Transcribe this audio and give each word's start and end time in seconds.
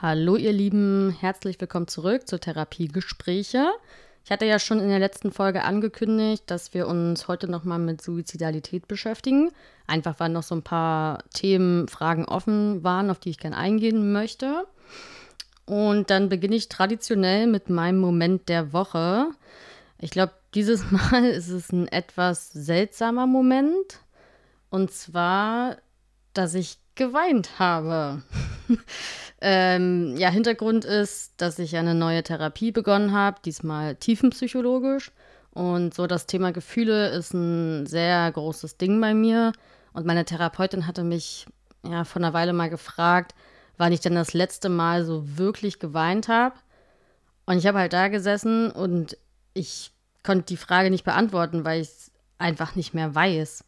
Hallo 0.00 0.36
ihr 0.36 0.52
Lieben, 0.52 1.10
herzlich 1.10 1.60
willkommen 1.60 1.88
zurück 1.88 2.28
zu 2.28 2.38
Therapiegespräche. 2.38 3.66
Ich 4.24 4.30
hatte 4.30 4.44
ja 4.44 4.60
schon 4.60 4.78
in 4.78 4.90
der 4.90 5.00
letzten 5.00 5.32
Folge 5.32 5.64
angekündigt, 5.64 6.44
dass 6.46 6.72
wir 6.72 6.86
uns 6.86 7.26
heute 7.26 7.50
nochmal 7.50 7.80
mit 7.80 8.00
Suizidalität 8.00 8.86
beschäftigen. 8.86 9.50
Einfach 9.88 10.20
weil 10.20 10.28
noch 10.28 10.44
so 10.44 10.54
ein 10.54 10.62
paar 10.62 11.24
Themen, 11.34 11.88
Fragen 11.88 12.26
offen 12.26 12.84
waren, 12.84 13.10
auf 13.10 13.18
die 13.18 13.30
ich 13.30 13.38
gerne 13.38 13.56
eingehen 13.56 14.12
möchte. 14.12 14.68
Und 15.66 16.10
dann 16.10 16.28
beginne 16.28 16.54
ich 16.54 16.68
traditionell 16.68 17.48
mit 17.48 17.68
meinem 17.68 17.98
Moment 17.98 18.48
der 18.48 18.72
Woche. 18.72 19.26
Ich 19.98 20.12
glaube, 20.12 20.32
dieses 20.54 20.92
Mal 20.92 21.24
ist 21.24 21.48
es 21.48 21.72
ein 21.72 21.88
etwas 21.88 22.52
seltsamer 22.52 23.26
Moment. 23.26 23.98
Und 24.70 24.92
zwar, 24.92 25.76
dass 26.34 26.54
ich 26.54 26.78
geweint 26.98 27.58
habe. 27.58 28.22
Ähm, 29.40 30.16
ja, 30.16 30.30
Hintergrund 30.30 30.84
ist, 30.84 31.40
dass 31.40 31.60
ich 31.60 31.76
eine 31.76 31.94
neue 31.94 32.24
Therapie 32.24 32.72
begonnen 32.72 33.12
habe, 33.12 33.38
diesmal 33.44 33.94
tiefenpsychologisch. 33.94 35.12
Und 35.52 35.94
so 35.94 36.06
das 36.06 36.26
Thema 36.26 36.52
Gefühle 36.52 37.10
ist 37.10 37.34
ein 37.34 37.86
sehr 37.86 38.30
großes 38.32 38.78
Ding 38.78 39.00
bei 39.00 39.14
mir. 39.14 39.52
Und 39.92 40.06
meine 40.06 40.24
Therapeutin 40.24 40.86
hatte 40.86 41.04
mich 41.04 41.46
ja 41.84 42.04
vor 42.04 42.20
einer 42.20 42.32
Weile 42.32 42.52
mal 42.52 42.68
gefragt, 42.68 43.34
wann 43.76 43.92
ich 43.92 44.00
denn 44.00 44.16
das 44.16 44.34
letzte 44.34 44.68
Mal 44.68 45.04
so 45.04 45.38
wirklich 45.38 45.78
geweint 45.78 46.28
habe. 46.28 46.56
Und 47.46 47.58
ich 47.58 47.66
habe 47.66 47.78
halt 47.78 47.92
da 47.92 48.08
gesessen 48.08 48.70
und 48.72 49.16
ich 49.54 49.92
konnte 50.24 50.46
die 50.46 50.56
Frage 50.56 50.90
nicht 50.90 51.04
beantworten, 51.04 51.64
weil 51.64 51.80
ich 51.80 51.88
es 51.88 52.10
einfach 52.38 52.74
nicht 52.74 52.92
mehr 52.92 53.14
weiß. 53.14 53.64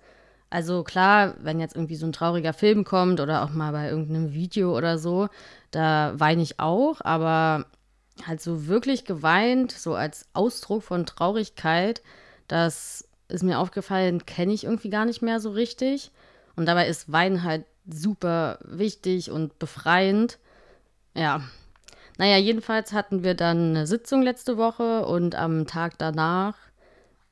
Also 0.51 0.83
klar, 0.83 1.35
wenn 1.39 1.61
jetzt 1.61 1.77
irgendwie 1.77 1.95
so 1.95 2.07
ein 2.07 2.13
trauriger 2.13 2.53
Film 2.53 2.85
kommt 2.85 3.21
oder 3.21 3.45
auch 3.45 3.51
mal 3.51 3.71
bei 3.71 3.89
irgendeinem 3.89 4.35
Video 4.35 4.77
oder 4.77 4.99
so, 4.99 5.29
da 5.71 6.13
weine 6.17 6.43
ich 6.43 6.59
auch, 6.59 7.01
aber 7.03 7.67
halt 8.27 8.43
so 8.43 8.67
wirklich 8.67 9.05
geweint, 9.05 9.71
so 9.71 9.95
als 9.95 10.27
Ausdruck 10.33 10.83
von 10.83 11.07
Traurigkeit, 11.07 12.03
das 12.49 13.09
ist 13.29 13.45
mir 13.45 13.61
aufgefallen, 13.61 14.27
kenne 14.27 14.53
ich 14.53 14.65
irgendwie 14.65 14.91
gar 14.91 15.05
nicht 15.05 15.23
mehr 15.23 15.39
so 15.39 15.51
richtig. 15.51 16.11
Und 16.57 16.67
dabei 16.67 16.89
ist 16.89 17.13
Weinen 17.13 17.45
halt 17.45 17.65
super 17.89 18.59
wichtig 18.65 19.31
und 19.31 19.59
befreiend. 19.61 20.39
Ja. 21.15 21.43
Naja, 22.19 22.37
jedenfalls 22.37 22.93
hatten 22.93 23.23
wir 23.23 23.35
dann 23.35 23.71
eine 23.71 23.87
Sitzung 23.87 24.23
letzte 24.23 24.57
Woche 24.57 25.07
und 25.07 25.37
am 25.37 25.67
Tag 25.67 25.97
danach 25.99 26.57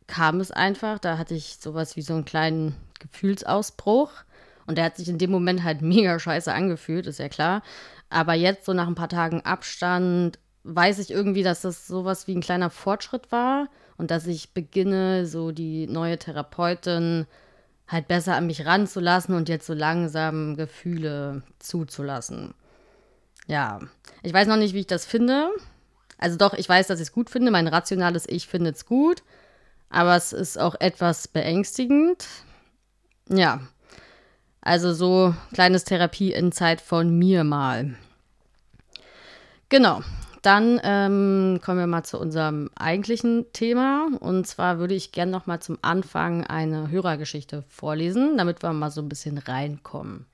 kam 0.06 0.40
es 0.40 0.50
einfach. 0.50 0.98
Da 0.98 1.18
hatte 1.18 1.34
ich 1.34 1.58
sowas 1.60 1.96
wie 1.96 2.02
so 2.02 2.14
einen 2.14 2.24
kleinen 2.24 2.74
Gefühlsausbruch. 3.00 4.10
Und 4.66 4.76
der 4.76 4.84
hat 4.84 4.96
sich 4.96 5.08
in 5.08 5.18
dem 5.18 5.30
Moment 5.30 5.64
halt 5.64 5.82
mega 5.82 6.18
scheiße 6.18 6.52
angefühlt, 6.52 7.06
ist 7.06 7.18
ja 7.18 7.28
klar. 7.28 7.62
Aber 8.10 8.34
jetzt, 8.34 8.64
so 8.64 8.72
nach 8.72 8.86
ein 8.86 8.94
paar 8.94 9.08
Tagen 9.08 9.42
Abstand, 9.42 10.38
weiß 10.64 10.98
ich 10.98 11.10
irgendwie, 11.10 11.42
dass 11.42 11.62
das 11.62 11.86
sowas 11.86 12.26
wie 12.26 12.34
ein 12.34 12.42
kleiner 12.42 12.70
Fortschritt 12.70 13.32
war 13.32 13.68
und 13.96 14.10
dass 14.10 14.26
ich 14.26 14.52
beginne, 14.52 15.26
so 15.26 15.50
die 15.50 15.86
neue 15.86 16.18
Therapeutin 16.18 17.26
halt 17.86 18.06
besser 18.06 18.36
an 18.36 18.46
mich 18.46 18.66
ranzulassen 18.66 19.34
und 19.34 19.48
jetzt 19.48 19.66
so 19.66 19.72
langsam 19.72 20.56
Gefühle 20.56 21.42
zuzulassen. 21.58 22.54
Ja, 23.46 23.80
ich 24.22 24.32
weiß 24.32 24.46
noch 24.46 24.56
nicht, 24.56 24.74
wie 24.74 24.80
ich 24.80 24.86
das 24.86 25.06
finde. 25.06 25.48
Also 26.18 26.36
doch, 26.36 26.52
ich 26.52 26.68
weiß, 26.68 26.88
dass 26.88 27.00
ich 27.00 27.08
es 27.08 27.12
gut 27.12 27.30
finde. 27.30 27.50
Mein 27.50 27.66
rationales 27.66 28.28
Ich 28.28 28.46
findet 28.46 28.76
es 28.76 28.84
gut. 28.84 29.22
Aber 29.88 30.16
es 30.16 30.34
ist 30.34 30.58
auch 30.58 30.74
etwas 30.80 31.28
beängstigend. 31.28 32.26
Ja. 33.28 33.60
Also 34.60 34.92
so 34.92 35.34
kleines 35.52 35.84
Therapie-Insight 35.84 36.80
von 36.80 37.16
mir 37.18 37.44
mal. 37.44 37.94
Genau. 39.68 40.02
Dann 40.42 40.80
ähm, 40.84 41.60
kommen 41.64 41.80
wir 41.80 41.86
mal 41.86 42.04
zu 42.04 42.18
unserem 42.18 42.70
eigentlichen 42.76 43.46
Thema. 43.52 44.08
Und 44.20 44.46
zwar 44.46 44.78
würde 44.78 44.94
ich 44.94 45.12
gerne 45.12 45.32
noch 45.32 45.46
mal 45.46 45.60
zum 45.60 45.78
Anfang 45.82 46.46
eine 46.46 46.90
Hörergeschichte 46.90 47.64
vorlesen, 47.68 48.38
damit 48.38 48.62
wir 48.62 48.72
mal 48.72 48.90
so 48.90 49.00
ein 49.00 49.08
bisschen 49.08 49.38
reinkommen. 49.38 50.26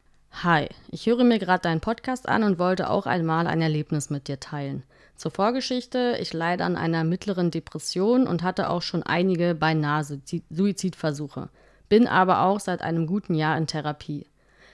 Hi, 0.42 0.68
ich 0.90 1.06
höre 1.06 1.24
mir 1.24 1.38
gerade 1.38 1.62
deinen 1.62 1.80
Podcast 1.80 2.28
an 2.28 2.42
und 2.42 2.58
wollte 2.58 2.90
auch 2.90 3.06
einmal 3.06 3.46
ein 3.46 3.62
Erlebnis 3.62 4.10
mit 4.10 4.28
dir 4.28 4.40
teilen. 4.40 4.82
Zur 5.16 5.30
Vorgeschichte, 5.30 6.18
ich 6.20 6.32
leide 6.32 6.64
an 6.64 6.76
einer 6.76 7.04
mittleren 7.04 7.50
Depression 7.50 8.26
und 8.26 8.42
hatte 8.42 8.68
auch 8.68 8.82
schon 8.82 9.04
einige 9.04 9.54
beinahe 9.54 10.04
Suizidversuche 10.04 11.48
bin 11.94 12.08
aber 12.08 12.42
auch 12.42 12.58
seit 12.58 12.82
einem 12.82 13.06
guten 13.06 13.36
Jahr 13.36 13.56
in 13.56 13.68
Therapie. 13.68 14.26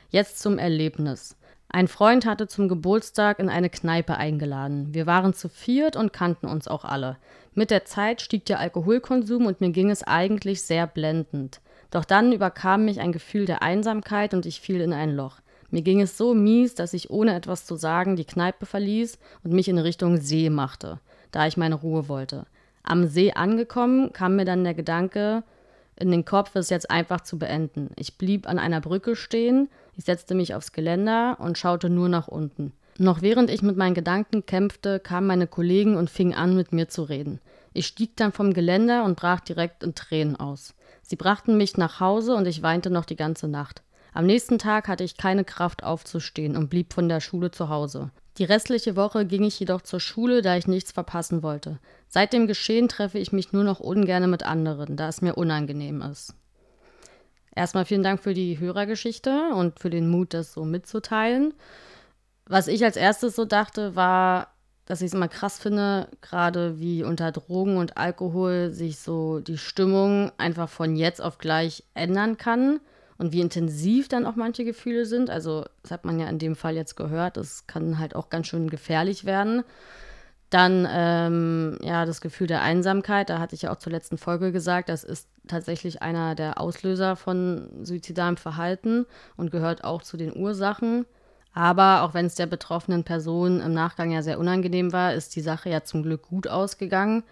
Jetzt 0.09 0.39
zum 0.39 0.57
Erlebnis. 0.57 1.37
Ein 1.69 1.87
Freund 1.87 2.25
hatte 2.25 2.47
zum 2.47 2.67
Geburtstag 2.67 3.41
in 3.41 3.51
eine 3.51 3.69
Kneipe 3.69 4.17
eingeladen. 4.17 4.95
Wir 4.95 5.05
waren 5.05 5.35
zu 5.35 5.51
viert 5.51 5.97
und 5.97 6.15
kannten 6.15 6.47
uns 6.47 6.67
auch 6.67 6.83
alle. 6.83 7.19
Mit 7.53 7.71
der 7.71 7.85
Zeit 7.85 8.23
stieg 8.23 8.47
der 8.47 8.59
Alkoholkonsum 8.59 9.45
und 9.45 9.61
mir 9.61 9.69
ging 9.69 9.91
es 9.91 10.03
eigentlich 10.03 10.63
sehr 10.63 10.87
blendend. 10.87 11.61
Doch 11.91 12.07
dann 12.07 12.33
überkam 12.33 12.87
mich 12.87 13.01
ein 13.01 13.13
Gefühl 13.13 13.45
der 13.45 13.61
Einsamkeit 13.61 14.33
und 14.33 14.47
ich 14.47 14.63
fiel 14.63 14.81
in 14.81 14.95
ein 14.95 15.15
Loch. 15.15 15.41
Mir 15.69 15.83
ging 15.83 16.01
es 16.01 16.17
so 16.17 16.33
mies, 16.33 16.75
dass 16.75 16.95
ich 16.95 17.11
ohne 17.11 17.35
etwas 17.35 17.67
zu 17.67 17.77
sagen 17.77 18.17
die 18.17 18.25
Kneipe 18.25 18.65
verließ 18.65 19.19
und 19.45 19.53
mich 19.53 19.69
in 19.69 19.77
Richtung 19.77 20.17
See 20.17 20.49
machte, 20.49 21.01
da 21.33 21.47
ich 21.47 21.59
meine 21.59 21.75
Ruhe 21.75 22.09
wollte. 22.09 22.47
Am 22.83 23.09
See 23.09 23.33
angekommen, 23.33 24.15
kam 24.15 24.37
mir 24.37 24.47
dann 24.47 24.65
der 24.65 24.73
Gedanke, 24.73 25.45
in 26.01 26.11
den 26.11 26.25
Kopf, 26.25 26.55
es 26.55 26.71
jetzt 26.71 26.91
einfach 26.91 27.21
zu 27.21 27.39
beenden. 27.39 27.91
Ich 27.97 28.19
blieb 28.19 28.49
an 28.49 28.59
einer 28.59 28.81
Brücke 28.81 29.17
stehen, 29.17 29.69
ich 29.97 30.05
setzte 30.05 30.35
mich 30.35 30.55
aufs 30.55 30.73
Geländer 30.73 31.37
und 31.41 31.59
schaute 31.59 31.91
nur 31.91 32.09
nach 32.09 32.29
unten. 32.29 32.73
Noch 32.99 33.23
während 33.23 33.51
ich 33.51 33.63
mit 33.63 33.77
meinen 33.77 33.95
Gedanken 33.95 34.45
kämpfte, 34.45 35.01
kamen 35.01 35.27
meine 35.27 35.47
Kollegen 35.47 35.97
und 35.97 36.11
fingen 36.11 36.35
an, 36.35 36.57
mit 36.57 36.73
mir 36.73 36.89
zu 36.89 37.03
reden. 37.03 37.41
Ich 37.73 37.87
stieg 37.87 38.17
dann 38.17 38.33
vom 38.33 38.53
Geländer 38.53 39.05
und 39.05 39.17
brach 39.17 39.41
direkt 39.41 39.85
in 39.85 39.95
Tränen 39.95 40.37
aus. 40.37 40.75
Sie 41.03 41.17
brachten 41.17 41.57
mich 41.57 41.77
nach 41.77 42.01
Hause 42.01 42.35
und 42.35 42.47
ich 42.47 42.63
weinte 42.63 42.91
noch 42.91 43.05
die 43.05 43.17
ganze 43.17 43.49
Nacht. 43.49 43.83
Am 44.13 44.27
nächsten 44.27 44.59
Tag 44.59 44.89
hatte 44.89 45.05
ich 45.05 45.17
keine 45.17 45.45
Kraft 45.45 45.85
aufzustehen 45.85 46.57
und 46.57 46.69
blieb 46.69 46.93
von 46.93 47.09
der 47.09 47.21
Schule 47.21 47.51
zu 47.51 47.69
Hause. 47.69 48.11
Die 48.39 48.45
restliche 48.45 48.97
Woche 48.97 49.27
ging 49.27 49.45
ich 49.45 49.61
jedoch 49.61 49.83
zur 49.83 50.01
Schule, 50.01 50.43
da 50.43 50.57
ich 50.57 50.67
nichts 50.67 50.93
verpassen 50.93 51.43
wollte. 51.43 51.79
Seit 52.13 52.33
dem 52.33 52.49
Geschehen 52.49 52.89
treffe 52.89 53.19
ich 53.19 53.31
mich 53.31 53.53
nur 53.53 53.63
noch 53.63 53.79
ungern 53.79 54.29
mit 54.29 54.43
anderen, 54.43 54.97
da 54.97 55.09
es 55.09 55.23
mir 55.23 55.37
unangenehm 55.37 56.03
ist. 56.03 56.35
Erstmal 57.55 57.85
vielen 57.85 58.03
Dank 58.03 58.21
für 58.21 58.35
die 58.35 58.59
Hörergeschichte 58.59 59.51
und 59.55 59.79
für 59.79 59.91
den 59.91 60.11
Mut, 60.11 60.35
das 60.35 60.53
so 60.53 60.65
mitzuteilen. 60.65 61.55
Was 62.47 62.67
ich 62.67 62.83
als 62.85 62.97
erstes 62.97 63.37
so 63.37 63.45
dachte, 63.45 63.95
war, 63.95 64.49
dass 64.87 65.03
ich 65.03 65.07
es 65.07 65.15
immer 65.15 65.29
krass 65.29 65.61
finde, 65.61 66.09
gerade 66.21 66.81
wie 66.81 67.05
unter 67.05 67.31
Drogen 67.31 67.77
und 67.77 67.97
Alkohol 67.97 68.71
sich 68.71 68.99
so 68.99 69.39
die 69.39 69.59
Stimmung 69.59 70.33
einfach 70.37 70.69
von 70.69 70.97
jetzt 70.97 71.23
auf 71.23 71.39
gleich 71.39 71.85
ändern 71.95 72.39
kann 72.39 72.81
und 73.19 73.33
wie 73.33 73.41
intensiv 73.41 74.09
dann 74.09 74.27
auch 74.27 74.35
manche 74.35 74.65
Gefühle 74.65 75.07
sind. 75.07 75.31
Also, 75.31 75.65
das 75.83 75.93
hat 75.93 76.05
man 76.05 76.19
ja 76.19 76.29
in 76.29 76.41
dem 76.41 76.57
Fall 76.57 76.75
jetzt 76.75 76.97
gehört, 76.97 77.37
das 77.37 77.69
kann 77.69 78.01
halt 78.01 78.17
auch 78.17 78.31
ganz 78.31 78.49
schön 78.49 78.69
gefährlich 78.69 79.25
werden. 79.25 79.63
Dann, 80.51 80.87
ähm, 80.91 81.79
ja, 81.81 82.05
das 82.05 82.21
Gefühl 82.21 82.49
der 82.49 82.63
Einsamkeit, 82.63 83.31
da 83.31 83.39
hatte 83.39 83.55
ich 83.55 83.63
ja 83.63 83.73
auch 83.73 83.79
zur 83.79 83.93
letzten 83.93 84.19
Folge 84.19 84.51
gesagt, 84.51 84.89
das 84.89 85.05
ist 85.05 85.29
tatsächlich 85.47 86.03
einer 86.03 86.35
der 86.35 86.61
Auslöser 86.61 87.15
von 87.15 87.69
suizidalem 87.85 88.37
Verhalten 88.37 89.07
und 89.37 89.53
gehört 89.53 89.85
auch 89.85 90.03
zu 90.03 90.17
den 90.17 90.37
Ursachen. 90.37 91.07
Aber 91.53 92.03
auch 92.03 92.15
wenn 92.15 92.27
es 92.27 92.35
der 92.35 92.47
betroffenen 92.47 93.05
Person 93.05 93.61
im 93.61 93.73
Nachgang 93.73 94.11
ja 94.11 94.23
sehr 94.23 94.39
unangenehm 94.39 94.93
war, 94.93 95.15
ist 95.15 95.35
die 95.37 95.41
Sache 95.41 95.71
ja 95.71 95.83
zum 95.83 96.03
Glück 96.03 96.23
gut 96.23 96.49
ausgegangen. 96.49 97.23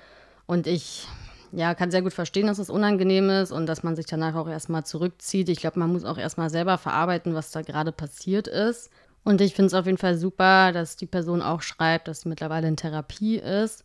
Und 0.46 0.66
ich 0.66 1.06
ja, 1.52 1.74
kann 1.74 1.90
sehr 1.90 2.02
gut 2.02 2.12
verstehen, 2.12 2.46
dass 2.46 2.58
es 2.58 2.70
unangenehm 2.70 3.30
ist 3.30 3.52
und 3.52 3.66
dass 3.66 3.82
man 3.82 3.96
sich 3.96 4.06
danach 4.06 4.34
auch 4.34 4.48
erstmal 4.48 4.84
zurückzieht. 4.84 5.48
Ich 5.48 5.60
glaube, 5.60 5.78
man 5.78 5.92
muss 5.92 6.04
auch 6.04 6.18
erstmal 6.18 6.50
selber 6.50 6.78
verarbeiten, 6.78 7.34
was 7.34 7.50
da 7.50 7.62
gerade 7.62 7.92
passiert 7.92 8.48
ist. 8.48 8.90
Und 9.28 9.42
ich 9.42 9.54
finde 9.54 9.66
es 9.66 9.74
auf 9.74 9.84
jeden 9.84 9.98
Fall 9.98 10.16
super, 10.16 10.72
dass 10.72 10.96
die 10.96 11.04
Person 11.04 11.42
auch 11.42 11.60
schreibt, 11.60 12.08
dass 12.08 12.22
sie 12.22 12.30
mittlerweile 12.30 12.66
in 12.66 12.78
Therapie 12.78 13.36
ist. 13.36 13.84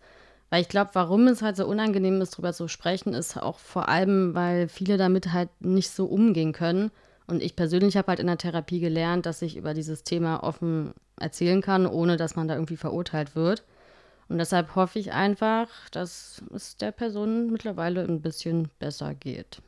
Weil 0.49 0.61
ich 0.61 0.69
glaube, 0.69 0.91
warum 0.93 1.27
es 1.27 1.41
halt 1.41 1.57
so 1.57 1.67
unangenehm 1.67 2.21
ist, 2.21 2.35
darüber 2.35 2.53
zu 2.53 2.69
sprechen, 2.69 3.13
ist 3.13 3.35
auch 3.35 3.59
vor 3.59 3.89
allem, 3.89 4.33
weil 4.35 4.69
viele 4.69 4.95
damit 4.95 5.33
halt 5.33 5.49
nicht 5.59 5.89
so 5.89 6.05
umgehen 6.05 6.53
können. 6.53 6.91
Und 7.27 7.43
ich 7.43 7.57
persönlich 7.57 7.97
habe 7.97 8.07
halt 8.07 8.21
in 8.21 8.27
der 8.27 8.37
Therapie 8.37 8.79
gelernt, 8.79 9.25
dass 9.25 9.41
ich 9.41 9.57
über 9.57 9.73
dieses 9.73 10.05
Thema 10.05 10.43
offen 10.43 10.93
erzählen 11.19 11.61
kann, 11.61 11.87
ohne 11.87 12.15
dass 12.15 12.37
man 12.37 12.47
da 12.47 12.53
irgendwie 12.53 12.77
verurteilt 12.77 13.35
wird. 13.35 13.65
Und 14.29 14.37
deshalb 14.37 14.75
hoffe 14.77 14.97
ich 14.97 15.11
einfach, 15.11 15.67
dass 15.91 16.41
es 16.55 16.77
der 16.77 16.93
Person 16.93 17.51
mittlerweile 17.51 18.05
ein 18.05 18.21
bisschen 18.21 18.69
besser 18.79 19.13
geht. 19.13 19.61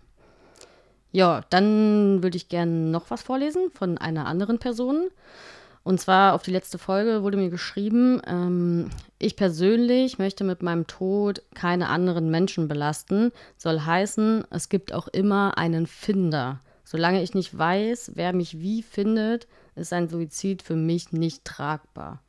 Ja, 1.12 1.44
dann 1.50 2.24
würde 2.24 2.38
ich 2.38 2.48
gerne 2.48 2.72
noch 2.72 3.10
was 3.10 3.24
vorlesen 3.24 3.72
von 3.72 3.98
einer 3.98 4.26
anderen 4.26 4.58
Person. 4.58 5.10
Und 5.86 6.02
zwar 6.02 6.34
auf 6.34 6.42
die 6.42 6.52
letzte 6.52 6.80
Folge 6.80 7.22
wurde 7.22 7.38
mir 7.38 7.52
geschrieben, 7.52 8.20
ähm, 8.26 8.90
ich 9.20 9.36
persönlich 9.36 10.18
möchte 10.18 10.44
mit 10.44 10.64
meinem 10.64 10.88
Tod 10.88 11.44
keine 11.54 11.90
anderen 11.90 12.32
Menschen 12.32 12.68
belasten. 12.68 13.32
Soll 13.56 13.82
heißen, 13.82 14.46
es 14.50 14.70
gibt 14.70 14.94
auch 14.94 15.08
immer 15.08 15.60
einen 15.60 15.86
Finder. 15.86 16.60
Solange 16.84 17.22
ich 17.22 17.36
nicht 17.36 17.56
weiß, 17.56 18.14
wer 18.16 18.34
mich 18.34 18.60
wie 18.60 18.82
findet, 18.82 19.48
ist 19.76 19.94
ein 19.94 20.10
Suizid 20.10 20.64
für 20.64 20.76
mich 20.76 21.12
nicht 21.12 21.46
tragbar. 21.46 22.24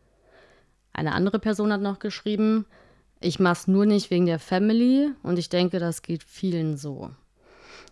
Eine 0.93 1.13
andere 1.13 1.39
Person 1.39 1.73
hat 1.73 1.81
noch 1.81 1.99
geschrieben, 1.99 2.67
ich 3.21 3.41
mache 3.41 3.55
es 3.55 3.69
nur 3.69 3.87
nicht 3.87 4.11
wegen 4.11 4.27
der 4.27 4.39
Family 4.39 5.13
und 5.23 5.39
ich 5.39 5.49
denke, 5.49 5.79
das 5.79 6.03
geht 6.03 6.25
vielen 6.25 6.77
so. 6.77 7.11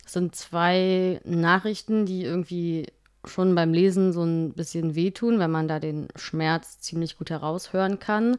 Es 0.05 0.12
sind 0.12 0.37
zwei 0.37 1.22
Nachrichten, 1.25 2.05
die 2.05 2.22
irgendwie 2.22 2.84
schon 3.26 3.55
beim 3.55 3.73
Lesen 3.73 4.12
so 4.12 4.23
ein 4.23 4.53
bisschen 4.53 4.94
wehtun, 4.94 5.38
wenn 5.38 5.50
man 5.50 5.69
da 5.69 5.79
den 5.79 6.09
Schmerz 6.17 6.79
ziemlich 6.81 7.19
gut 7.19 7.31
heraushören 7.31 7.99
kann. 7.99 8.37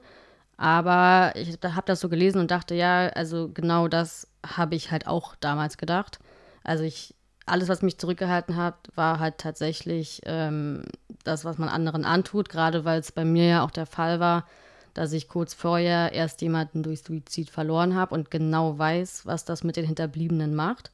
Aber 0.58 1.34
ich 1.36 1.58
habe 1.64 1.86
das 1.86 2.00
so 2.00 2.10
gelesen 2.10 2.40
und 2.40 2.52
dachte, 2.52 2.76
ja, 2.76 3.08
also 3.10 3.50
genau 3.54 3.88
das 3.88 4.28
habe 4.46 4.76
ich 4.76 4.92
halt 4.92 5.08
auch 5.08 5.36
damals 5.36 5.78
gedacht. 5.78 6.20
Also 6.64 6.84
ich, 6.84 7.14
alles, 7.46 7.68
was 7.68 7.82
mich 7.82 7.98
zurückgehalten 7.98 8.56
hat, 8.56 8.76
war 8.96 9.20
halt 9.20 9.38
tatsächlich 9.38 10.22
ähm, 10.26 10.84
das, 11.24 11.44
was 11.44 11.58
man 11.58 11.70
anderen 11.70 12.06
antut, 12.06 12.50
gerade 12.50 12.86
weil 12.86 13.00
es 13.00 13.12
bei 13.12 13.26
mir 13.26 13.46
ja 13.46 13.66
auch 13.66 13.72
der 13.72 13.86
Fall 13.86 14.20
war, 14.20 14.46
dass 14.94 15.12
ich 15.12 15.28
kurz 15.28 15.54
vorher 15.54 16.14
erst 16.14 16.42
jemanden 16.42 16.82
durch 16.82 17.04
Suizid 17.04 17.50
verloren 17.50 17.96
habe 17.96 18.16
und 18.16 18.32
genau 18.32 18.80
weiß, 18.80 19.26
was 19.26 19.44
das 19.44 19.64
mit 19.64 19.76
den 19.76 19.86
Hinterbliebenen 19.86 20.56
macht. 20.56 20.92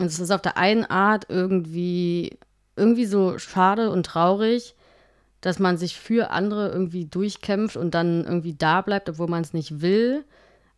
Und 0.00 0.06
es 0.06 0.18
ist 0.18 0.30
auf 0.30 0.40
der 0.40 0.56
einen 0.56 0.84
Art 0.84 1.26
irgendwie, 1.28 2.38
irgendwie 2.78 3.06
so 3.06 3.38
schade 3.38 3.90
und 3.90 4.06
traurig, 4.06 4.74
dass 5.40 5.58
man 5.58 5.76
sich 5.76 5.98
für 5.98 6.30
andere 6.30 6.68
irgendwie 6.68 7.04
durchkämpft 7.04 7.76
und 7.76 7.94
dann 7.94 8.24
irgendwie 8.24 8.54
da 8.54 8.80
bleibt, 8.80 9.08
obwohl 9.08 9.28
man 9.28 9.42
es 9.42 9.52
nicht 9.52 9.80
will. 9.80 10.24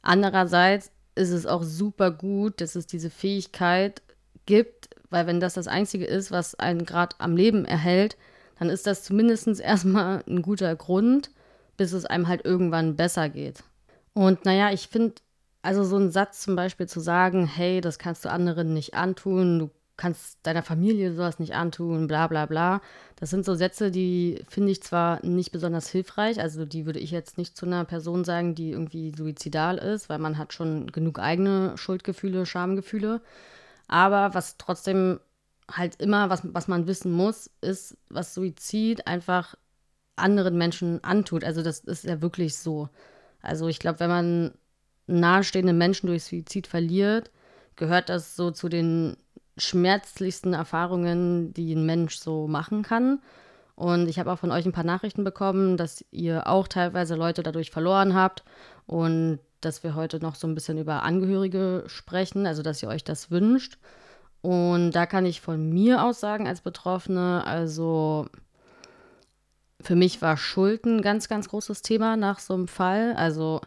Andererseits 0.03 0.91
ist 1.15 1.31
es 1.31 1.47
auch 1.47 1.63
super 1.63 2.11
gut, 2.11 2.61
dass 2.61 2.75
es 2.75 2.87
diese 2.87 3.11
Fähigkeit 3.11 4.03
gibt, 4.47 4.91
weil 5.11 5.27
wenn 5.27 5.41
das 5.41 5.55
das 5.55 5.69
Einzige 5.69 6.05
ist, 6.05 6.31
was 6.31 6.55
einen 6.55 6.85
gerade 6.85 7.17
am 7.19 7.37
Leben 7.37 7.65
erhält, 7.65 8.17
dann 8.59 8.69
ist 8.69 8.87
das 8.87 9.05
zumindest 9.05 9.47
erstmal 9.61 10.23
ein 10.29 10.43
guter 10.43 10.75
Grund, 10.77 11.31
bis 11.77 11.93
es 11.93 12.05
einem 12.05 12.29
halt 12.29 12.45
irgendwann 12.45 12.97
besser 12.97 13.29
geht. 13.29 13.65
Und 14.13 14.45
naja, 14.45 14.71
ich 14.73 14.89
finde, 14.89 15.15
also 15.63 15.85
so 15.85 15.97
ein 15.97 16.11
Satz 16.11 16.41
zum 16.41 16.57
Beispiel 16.57 16.87
zu 16.87 17.01
sagen, 17.01 17.47
hey, 17.47 17.81
das 17.81 17.99
kannst 17.99 18.25
du 18.25 18.31
anderen 18.31 18.75
nicht 18.75 18.95
antun, 18.95 19.59
du 19.59 19.71
kannst 20.01 20.39
deiner 20.45 20.63
Familie 20.63 21.15
sowas 21.15 21.39
nicht 21.39 21.55
antun, 21.55 22.07
bla 22.07 22.27
bla 22.27 22.47
bla. 22.47 22.81
Das 23.17 23.29
sind 23.29 23.45
so 23.45 23.55
Sätze, 23.55 23.91
die 23.91 24.43
finde 24.49 24.73
ich 24.73 24.83
zwar 24.83 25.25
nicht 25.25 25.53
besonders 25.53 25.91
hilfreich, 25.91 26.41
also 26.41 26.65
die 26.65 26.87
würde 26.87 26.99
ich 26.99 27.11
jetzt 27.11 27.37
nicht 27.37 27.55
zu 27.55 27.67
einer 27.67 27.85
Person 27.85 28.25
sagen, 28.25 28.55
die 28.55 28.71
irgendwie 28.71 29.13
suizidal 29.15 29.77
ist, 29.77 30.09
weil 30.09 30.19
man 30.19 30.39
hat 30.39 30.55
schon 30.55 30.87
genug 30.91 31.19
eigene 31.19 31.77
Schuldgefühle, 31.77 32.47
Schamgefühle. 32.47 33.21
Aber 33.89 34.33
was 34.35 34.57
trotzdem 34.57 35.21
halt 35.71 35.97
immer, 36.01 36.31
was, 36.31 36.43
was 36.45 36.67
man 36.67 36.87
wissen 36.87 37.13
muss, 37.13 37.51
ist, 37.61 37.99
was 38.09 38.35
Suizid 38.35 39.07
einfach 39.07 39.55
anderen 40.17 40.57
Menschen 40.57 41.05
antut. 41.05 41.45
Also 41.45 41.63
das 41.63 41.81
ist 41.81 42.05
ja 42.05 42.23
wirklich 42.23 42.57
so. 42.57 42.89
Also 43.43 43.69
ich 43.69 43.79
glaube, 43.79 44.01
wenn 44.01 44.11
man 44.11 44.55
nahestehende 45.07 45.73
Menschen 45.73 46.07
durch 46.07 46.25
Suizid 46.25 46.67
verliert, 46.67 47.31
gehört 47.77 48.09
das 48.09 48.37
so 48.37 48.51
zu 48.51 48.69
den 48.69 49.17
schmerzlichsten 49.61 50.55
Erfahrungen, 50.55 51.53
die 51.55 51.75
ein 51.75 51.87
Mensch 51.87 52.19
so 52.19 52.49
machen 52.49 52.83
kann. 52.83 53.21
Und 53.77 54.09
ich 54.09 54.19
habe 54.19 54.31
auch 54.31 54.39
von 54.39 54.51
euch 54.51 54.67
ein 54.67 54.73
paar 54.73 54.85
Nachrichten 54.85 55.25
bekommen, 55.25 55.77
dass 55.77 56.05
ihr 56.11 56.47
auch 56.47 56.69
teilweise 56.69 57.15
Leute 57.15 57.43
dadurch 57.43 57.71
verloren 57.71 58.15
habt 58.15 58.45
und 58.87 59.39
dass 59.61 59.83
wir 59.83 59.95
heute 59.95 60.21
noch 60.21 60.35
so 60.35 60.47
ein 60.47 60.55
bisschen 60.55 60.79
über 60.79 61.03
Angehörige 61.03 61.85
sprechen, 61.87 62.47
also 62.47 62.63
dass 62.63 62.83
ihr 62.83 62.89
euch 62.89 63.05
das 63.05 63.31
wünscht. 63.31 63.79
Und 64.43 64.93
da 64.93 65.07
kann 65.07 65.27
ich 65.27 65.41
von 65.41 65.69
mir 65.69 66.05
aus 66.05 66.21
sagen 66.21 66.49
als 66.49 66.63
Betroffene, 66.63 67.45
also 67.47 68.27
für 69.81 69.97
mich 69.97 70.21
war 70.21 70.37
Schuld 70.37 70.85
ein 70.85 71.03
ganz, 71.03 71.29
ganz 71.29 71.49
großes 71.49 71.83
Thema 71.83 72.17
nach 72.17 72.39
so 72.39 72.55
einem 72.55 72.69
Fall. 72.69 73.15
Also 73.15 73.61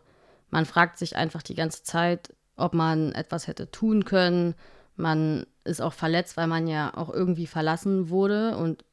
man 0.50 0.66
fragt 0.66 0.98
sich 0.98 1.16
einfach 1.16 1.42
die 1.42 1.56
ganze 1.56 1.84
Zeit, 1.84 2.34
ob 2.56 2.74
man 2.74 3.13
etwas 3.13 3.48
hätte 3.48 3.72
tun 3.72 4.06
können. 4.06 4.56
Man 4.96 5.46
ist 5.65 5.81
auch 5.81 5.94
verletzt, 5.94 6.38
weil 6.38 6.48
man 6.48 6.68
ja 6.68 6.95
auch 6.95 7.10
irgendwie 7.10 7.48
verlassen 7.48 8.10
wurde 8.10 8.57
und 8.57 8.83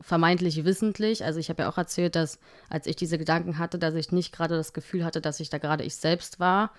vermeintlich 0.00 0.64
wissentlich. 0.64 1.24
Also 1.24 1.38
ich 1.38 1.50
habe 1.50 1.62
ja 1.62 1.68
auch 1.68 1.78
erzählt, 1.78 2.16
dass 2.16 2.38
als 2.68 2.86
ich 2.86 2.96
diese 2.96 3.18
Gedanken 3.18 3.58
hatte, 3.58 3.78
dass 3.78 3.94
ich 3.94 4.12
nicht 4.12 4.32
gerade 4.32 4.56
das 4.56 4.72
Gefühl 4.72 5.04
hatte, 5.04 5.20
dass 5.20 5.40
ich 5.40 5.50
da 5.50 5.58
gerade 5.58 5.84
ich 5.84 5.96
selbst 5.96 6.40
war. 6.40 6.72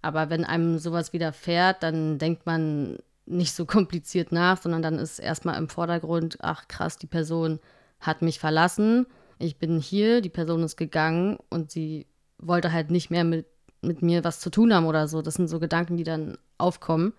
Aber 0.00 0.30
wenn 0.30 0.44
einem 0.44 0.78
sowas 0.78 1.12
widerfährt, 1.12 1.82
dann 1.82 2.18
denkt 2.18 2.46
man 2.46 2.98
nicht 3.26 3.54
so 3.54 3.66
kompliziert 3.66 4.32
nach, 4.32 4.60
sondern 4.60 4.82
dann 4.82 4.98
ist 4.98 5.18
erstmal 5.18 5.58
im 5.58 5.68
Vordergrund, 5.68 6.38
ach 6.40 6.68
krass, 6.68 6.98
die 6.98 7.06
Person 7.06 7.60
hat 8.00 8.22
mich 8.22 8.38
verlassen 8.40 9.06
ich 9.42 9.58
bin 9.58 9.80
hier, 9.80 10.20
die 10.20 10.28
Person 10.28 10.62
ist 10.62 10.76
gegangen 10.76 11.36
und 11.50 11.70
sie 11.70 12.06
wollte 12.38 12.72
halt 12.72 12.90
nicht 12.90 13.10
mehr 13.10 13.24
mit, 13.24 13.46
mit 13.80 14.02
mir 14.02 14.24
was 14.24 14.40
zu 14.40 14.50
tun 14.50 14.72
haben 14.72 14.86
oder 14.86 15.08
so. 15.08 15.22
Das 15.22 15.34
sind 15.34 15.48
so 15.48 15.58
Gedanken, 15.58 15.96
die 15.96 16.04
dann 16.04 16.38
aufkommen. 16.58 17.12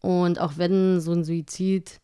Und 0.00 0.40
auch 0.40 0.52
wenn 0.56 1.00
so 1.00 1.12
ein 1.12 1.24
Suizid, 1.24 2.00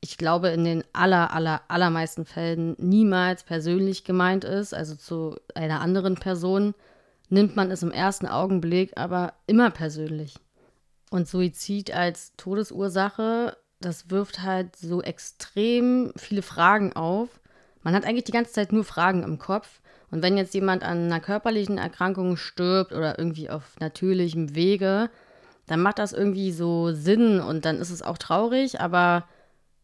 ich 0.00 0.18
glaube, 0.18 0.48
in 0.48 0.64
den 0.64 0.84
aller, 0.92 1.32
aller, 1.32 1.62
allermeisten 1.68 2.24
Fällen 2.24 2.76
niemals 2.78 3.42
persönlich 3.42 4.04
gemeint 4.04 4.44
ist, 4.44 4.74
also 4.74 4.94
zu 4.94 5.36
einer 5.54 5.80
anderen 5.80 6.14
Person, 6.14 6.74
nimmt 7.28 7.56
man 7.56 7.70
es 7.70 7.82
im 7.82 7.90
ersten 7.90 8.26
Augenblick 8.26 8.92
aber 8.96 9.32
immer 9.46 9.70
persönlich. 9.70 10.34
Und 11.10 11.28
Suizid 11.28 11.92
als 11.92 12.32
Todesursache, 12.36 13.56
das 13.80 14.10
wirft 14.10 14.42
halt 14.42 14.76
so 14.76 15.02
extrem 15.02 16.12
viele 16.16 16.42
Fragen 16.42 16.94
auf, 16.94 17.40
man 17.84 17.94
hat 17.94 18.04
eigentlich 18.04 18.24
die 18.24 18.32
ganze 18.32 18.52
Zeit 18.52 18.72
nur 18.72 18.82
Fragen 18.82 19.22
im 19.22 19.38
Kopf. 19.38 19.80
Und 20.10 20.22
wenn 20.22 20.36
jetzt 20.36 20.54
jemand 20.54 20.82
an 20.82 21.04
einer 21.04 21.20
körperlichen 21.20 21.78
Erkrankung 21.78 22.36
stirbt 22.36 22.92
oder 22.92 23.18
irgendwie 23.18 23.50
auf 23.50 23.78
natürlichem 23.78 24.54
Wege, 24.54 25.10
dann 25.66 25.80
macht 25.80 25.98
das 25.98 26.12
irgendwie 26.12 26.52
so 26.52 26.92
Sinn 26.92 27.40
und 27.40 27.64
dann 27.64 27.78
ist 27.78 27.90
es 27.90 28.02
auch 28.02 28.18
traurig, 28.18 28.80
aber 28.80 29.26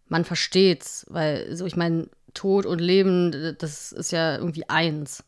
man 0.08 0.24
versteht's, 0.24 1.06
weil 1.08 1.54
so 1.56 1.66
ich 1.66 1.76
meine, 1.76 2.08
Tod 2.34 2.66
und 2.66 2.80
Leben, 2.80 3.56
das 3.58 3.92
ist 3.92 4.12
ja 4.12 4.36
irgendwie 4.36 4.68
eins. 4.68 5.24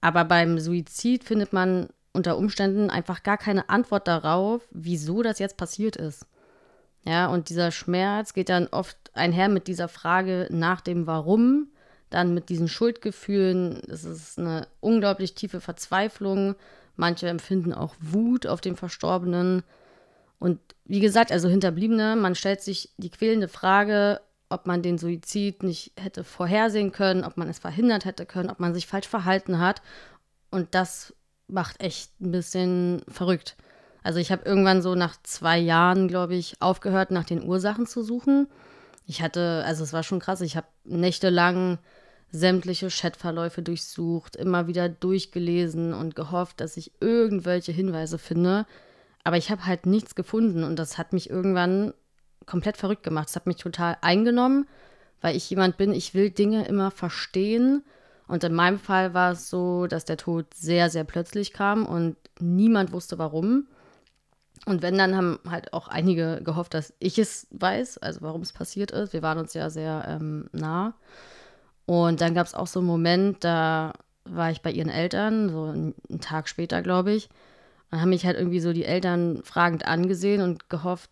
Aber 0.00 0.24
beim 0.24 0.58
Suizid 0.58 1.24
findet 1.24 1.52
man 1.52 1.88
unter 2.12 2.36
Umständen 2.36 2.90
einfach 2.90 3.22
gar 3.22 3.38
keine 3.38 3.68
Antwort 3.68 4.06
darauf, 4.06 4.62
wieso 4.70 5.22
das 5.22 5.38
jetzt 5.38 5.56
passiert 5.56 5.96
ist. 5.96 6.26
Ja, 7.04 7.26
und 7.26 7.48
dieser 7.48 7.70
Schmerz 7.70 8.32
geht 8.32 8.48
dann 8.48 8.68
oft 8.68 8.96
einher 9.14 9.48
mit 9.48 9.66
dieser 9.66 9.88
Frage 9.88 10.46
nach 10.50 10.80
dem 10.80 11.06
Warum 11.06 11.68
dann 12.10 12.32
mit 12.32 12.48
diesen 12.48 12.68
Schuldgefühlen, 12.68 13.82
es 13.88 14.04
ist 14.04 14.38
eine 14.38 14.68
unglaublich 14.80 15.34
tiefe 15.34 15.60
Verzweiflung. 15.60 16.54
Manche 16.96 17.28
empfinden 17.28 17.72
auch 17.72 17.94
Wut 18.00 18.46
auf 18.46 18.60
den 18.60 18.76
Verstorbenen. 18.76 19.62
Und 20.38 20.60
wie 20.84 21.00
gesagt, 21.00 21.32
also 21.32 21.48
Hinterbliebene, 21.48 22.16
man 22.16 22.34
stellt 22.34 22.60
sich 22.60 22.90
die 22.96 23.10
quälende 23.10 23.48
Frage, 23.48 24.20
ob 24.48 24.66
man 24.66 24.82
den 24.82 24.98
Suizid 24.98 25.62
nicht 25.62 25.92
hätte 25.98 26.22
vorhersehen 26.22 26.92
können, 26.92 27.24
ob 27.24 27.36
man 27.36 27.48
es 27.48 27.58
verhindert 27.58 28.04
hätte 28.04 28.26
können, 28.26 28.50
ob 28.50 28.60
man 28.60 28.74
sich 28.74 28.86
falsch 28.86 29.08
verhalten 29.08 29.58
hat. 29.58 29.82
Und 30.50 30.74
das 30.74 31.14
macht 31.48 31.82
echt 31.82 32.20
ein 32.20 32.30
bisschen 32.30 33.02
verrückt. 33.08 33.56
Also 34.02 34.18
ich 34.18 34.30
habe 34.30 34.44
irgendwann 34.44 34.82
so 34.82 34.94
nach 34.94 35.16
zwei 35.22 35.58
Jahren, 35.58 36.08
glaube 36.08 36.34
ich, 36.34 36.60
aufgehört, 36.60 37.10
nach 37.10 37.24
den 37.24 37.42
Ursachen 37.42 37.86
zu 37.86 38.02
suchen. 38.02 38.48
Ich 39.06 39.22
hatte, 39.22 39.64
also 39.66 39.82
es 39.82 39.92
war 39.92 40.02
schon 40.02 40.20
krass, 40.20 40.40
ich 40.42 40.56
habe 40.56 40.66
nächtelang 40.84 41.78
sämtliche 42.34 42.88
Chatverläufe 42.88 43.62
durchsucht, 43.62 44.34
immer 44.34 44.66
wieder 44.66 44.88
durchgelesen 44.88 45.94
und 45.94 46.16
gehofft, 46.16 46.60
dass 46.60 46.76
ich 46.76 46.90
irgendwelche 47.00 47.70
Hinweise 47.70 48.18
finde. 48.18 48.66
Aber 49.22 49.36
ich 49.36 49.50
habe 49.52 49.66
halt 49.66 49.86
nichts 49.86 50.16
gefunden 50.16 50.64
und 50.64 50.76
das 50.76 50.98
hat 50.98 51.12
mich 51.12 51.30
irgendwann 51.30 51.94
komplett 52.44 52.76
verrückt 52.76 53.04
gemacht. 53.04 53.28
Es 53.28 53.36
hat 53.36 53.46
mich 53.46 53.56
total 53.56 53.96
eingenommen, 54.00 54.66
weil 55.20 55.36
ich 55.36 55.48
jemand 55.48 55.76
bin, 55.76 55.92
ich 55.92 56.12
will 56.12 56.30
Dinge 56.30 56.66
immer 56.66 56.90
verstehen. 56.90 57.84
Und 58.26 58.42
in 58.42 58.52
meinem 58.52 58.80
Fall 58.80 59.14
war 59.14 59.30
es 59.32 59.48
so, 59.48 59.86
dass 59.86 60.04
der 60.04 60.16
Tod 60.16 60.52
sehr, 60.54 60.90
sehr 60.90 61.04
plötzlich 61.04 61.52
kam 61.52 61.86
und 61.86 62.16
niemand 62.40 62.90
wusste 62.90 63.16
warum. 63.16 63.68
Und 64.66 64.82
wenn, 64.82 64.98
dann 64.98 65.16
haben 65.16 65.38
halt 65.48 65.72
auch 65.72 65.86
einige 65.86 66.40
gehofft, 66.42 66.74
dass 66.74 66.94
ich 66.98 67.16
es 67.20 67.46
weiß, 67.52 67.98
also 67.98 68.22
warum 68.22 68.40
es 68.40 68.52
passiert 68.52 68.90
ist. 68.90 69.12
Wir 69.12 69.22
waren 69.22 69.38
uns 69.38 69.54
ja 69.54 69.70
sehr 69.70 70.04
ähm, 70.08 70.48
nah. 70.50 70.94
Und 71.86 72.20
dann 72.20 72.34
gab 72.34 72.46
es 72.46 72.54
auch 72.54 72.66
so 72.66 72.80
einen 72.80 72.86
Moment, 72.86 73.44
da 73.44 73.92
war 74.24 74.50
ich 74.50 74.62
bei 74.62 74.70
ihren 74.70 74.88
Eltern, 74.88 75.50
so 75.50 75.64
einen 75.64 76.20
Tag 76.20 76.48
später, 76.48 76.82
glaube 76.82 77.12
ich. 77.12 77.28
Und 77.90 78.00
haben 78.00 78.10
mich 78.10 78.24
halt 78.24 78.36
irgendwie 78.36 78.60
so 78.60 78.72
die 78.72 78.84
Eltern 78.84 79.42
fragend 79.44 79.86
angesehen 79.86 80.40
und 80.40 80.70
gehofft, 80.70 81.10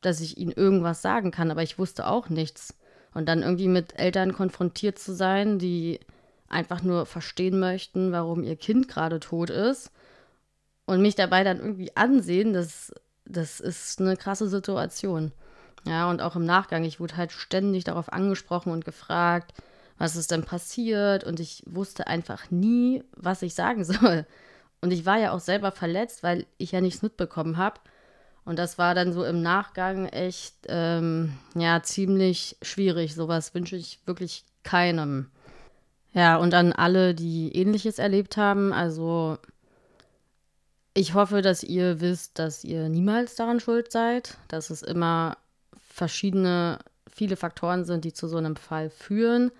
dass 0.00 0.20
ich 0.20 0.36
ihnen 0.36 0.52
irgendwas 0.52 1.00
sagen 1.00 1.30
kann, 1.30 1.50
aber 1.50 1.62
ich 1.62 1.78
wusste 1.78 2.08
auch 2.08 2.28
nichts. 2.28 2.76
Und 3.14 3.28
dann 3.28 3.42
irgendwie 3.42 3.68
mit 3.68 3.98
Eltern 3.98 4.32
konfrontiert 4.32 4.98
zu 4.98 5.14
sein, 5.14 5.58
die 5.58 6.00
einfach 6.48 6.82
nur 6.82 7.06
verstehen 7.06 7.58
möchten, 7.58 8.12
warum 8.12 8.42
ihr 8.42 8.56
Kind 8.56 8.88
gerade 8.88 9.20
tot 9.20 9.50
ist 9.50 9.90
und 10.86 11.00
mich 11.00 11.14
dabei 11.14 11.44
dann 11.44 11.58
irgendwie 11.58 11.96
ansehen, 11.96 12.52
das, 12.52 12.92
das 13.24 13.60
ist 13.60 14.00
eine 14.00 14.16
krasse 14.16 14.48
Situation. 14.48 15.32
Ja, 15.84 16.08
und 16.10 16.22
auch 16.22 16.36
im 16.36 16.44
Nachgang, 16.44 16.84
ich 16.84 17.00
wurde 17.00 17.16
halt 17.16 17.32
ständig 17.32 17.84
darauf 17.84 18.12
angesprochen 18.12 18.72
und 18.72 18.84
gefragt, 18.84 19.52
was 19.98 20.16
ist 20.16 20.30
denn 20.30 20.44
passiert? 20.44 21.24
Und 21.24 21.40
ich 21.40 21.62
wusste 21.66 22.06
einfach 22.06 22.50
nie, 22.50 23.02
was 23.16 23.42
ich 23.42 23.54
sagen 23.54 23.84
soll. 23.84 24.26
Und 24.80 24.90
ich 24.90 25.06
war 25.06 25.18
ja 25.18 25.32
auch 25.32 25.40
selber 25.40 25.72
verletzt, 25.72 26.22
weil 26.22 26.46
ich 26.58 26.72
ja 26.72 26.80
nichts 26.80 27.02
mitbekommen 27.02 27.56
habe. 27.56 27.80
Und 28.44 28.58
das 28.58 28.76
war 28.76 28.94
dann 28.94 29.12
so 29.12 29.24
im 29.24 29.40
Nachgang 29.40 30.06
echt, 30.06 30.54
ähm, 30.68 31.32
ja, 31.54 31.82
ziemlich 31.82 32.56
schwierig. 32.62 33.14
Sowas 33.14 33.54
wünsche 33.54 33.76
ich 33.76 34.00
wirklich 34.04 34.44
keinem. 34.64 35.30
Ja, 36.12 36.36
und 36.36 36.52
an 36.52 36.72
alle, 36.72 37.14
die 37.14 37.56
ähnliches 37.56 37.98
erlebt 37.98 38.36
haben, 38.36 38.72
also 38.72 39.38
ich 40.94 41.14
hoffe, 41.14 41.40
dass 41.40 41.62
ihr 41.62 42.00
wisst, 42.00 42.38
dass 42.38 42.64
ihr 42.64 42.88
niemals 42.88 43.34
daran 43.34 43.60
schuld 43.60 43.90
seid, 43.90 44.36
dass 44.48 44.68
es 44.68 44.82
immer 44.82 45.38
verschiedene, 45.88 46.80
viele 47.10 47.36
Faktoren 47.36 47.84
sind, 47.84 48.04
die 48.04 48.12
zu 48.12 48.28
so 48.28 48.36
einem 48.36 48.56
Fall 48.56 48.90
führen 48.90 49.52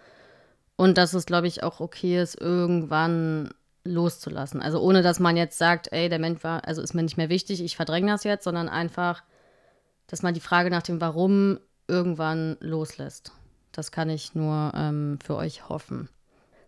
und 0.76 0.98
dass 0.98 1.14
es, 1.14 1.26
glaube 1.26 1.46
ich, 1.46 1.62
auch 1.62 1.80
okay 1.80 2.20
ist, 2.20 2.40
irgendwann 2.40 3.50
loszulassen. 3.84 4.62
Also 4.62 4.80
ohne, 4.80 5.02
dass 5.02 5.20
man 5.20 5.36
jetzt 5.36 5.58
sagt, 5.58 5.92
ey, 5.92 6.08
der 6.08 6.18
Mensch 6.18 6.42
war, 6.44 6.66
also 6.66 6.82
ist 6.82 6.94
mir 6.94 7.02
nicht 7.02 7.16
mehr 7.16 7.28
wichtig, 7.28 7.62
ich 7.62 7.76
verdränge 7.76 8.12
das 8.12 8.24
jetzt, 8.24 8.44
sondern 8.44 8.68
einfach, 8.68 9.22
dass 10.06 10.22
man 10.22 10.34
die 10.34 10.40
Frage 10.40 10.70
nach 10.70 10.82
dem 10.82 11.00
Warum 11.00 11.58
irgendwann 11.88 12.56
loslässt. 12.60 13.32
Das 13.72 13.90
kann 13.90 14.10
ich 14.10 14.34
nur 14.34 14.72
ähm, 14.74 15.18
für 15.24 15.36
euch 15.36 15.68
hoffen. 15.68 16.08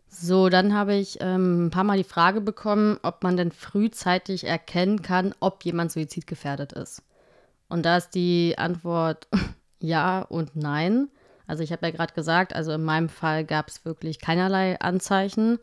So, 0.08 0.48
dann 0.48 0.74
habe 0.74 0.94
ich 0.94 1.18
ähm, 1.20 1.66
ein 1.66 1.70
paar 1.70 1.84
Mal 1.84 1.98
die 1.98 2.04
Frage 2.04 2.40
bekommen, 2.40 2.98
ob 3.02 3.22
man 3.22 3.36
denn 3.36 3.50
frühzeitig 3.50 4.44
erkennen 4.44 5.02
kann, 5.02 5.34
ob 5.40 5.64
jemand 5.64 5.92
suizidgefährdet 5.92 6.72
ist. 6.72 7.02
Und 7.68 7.84
da 7.84 7.96
ist 7.96 8.10
die 8.14 8.54
Antwort 8.56 9.26
ja 9.80 10.22
und 10.22 10.56
nein. 10.56 11.08
Also 11.46 11.62
ich 11.62 11.72
habe 11.72 11.86
ja 11.86 11.92
gerade 11.92 12.14
gesagt, 12.14 12.54
also 12.54 12.72
in 12.72 12.84
meinem 12.84 13.08
Fall 13.08 13.44
gab 13.44 13.68
es 13.68 13.84
wirklich 13.84 14.18
keinerlei 14.18 14.78
Anzeichen. 14.80 15.58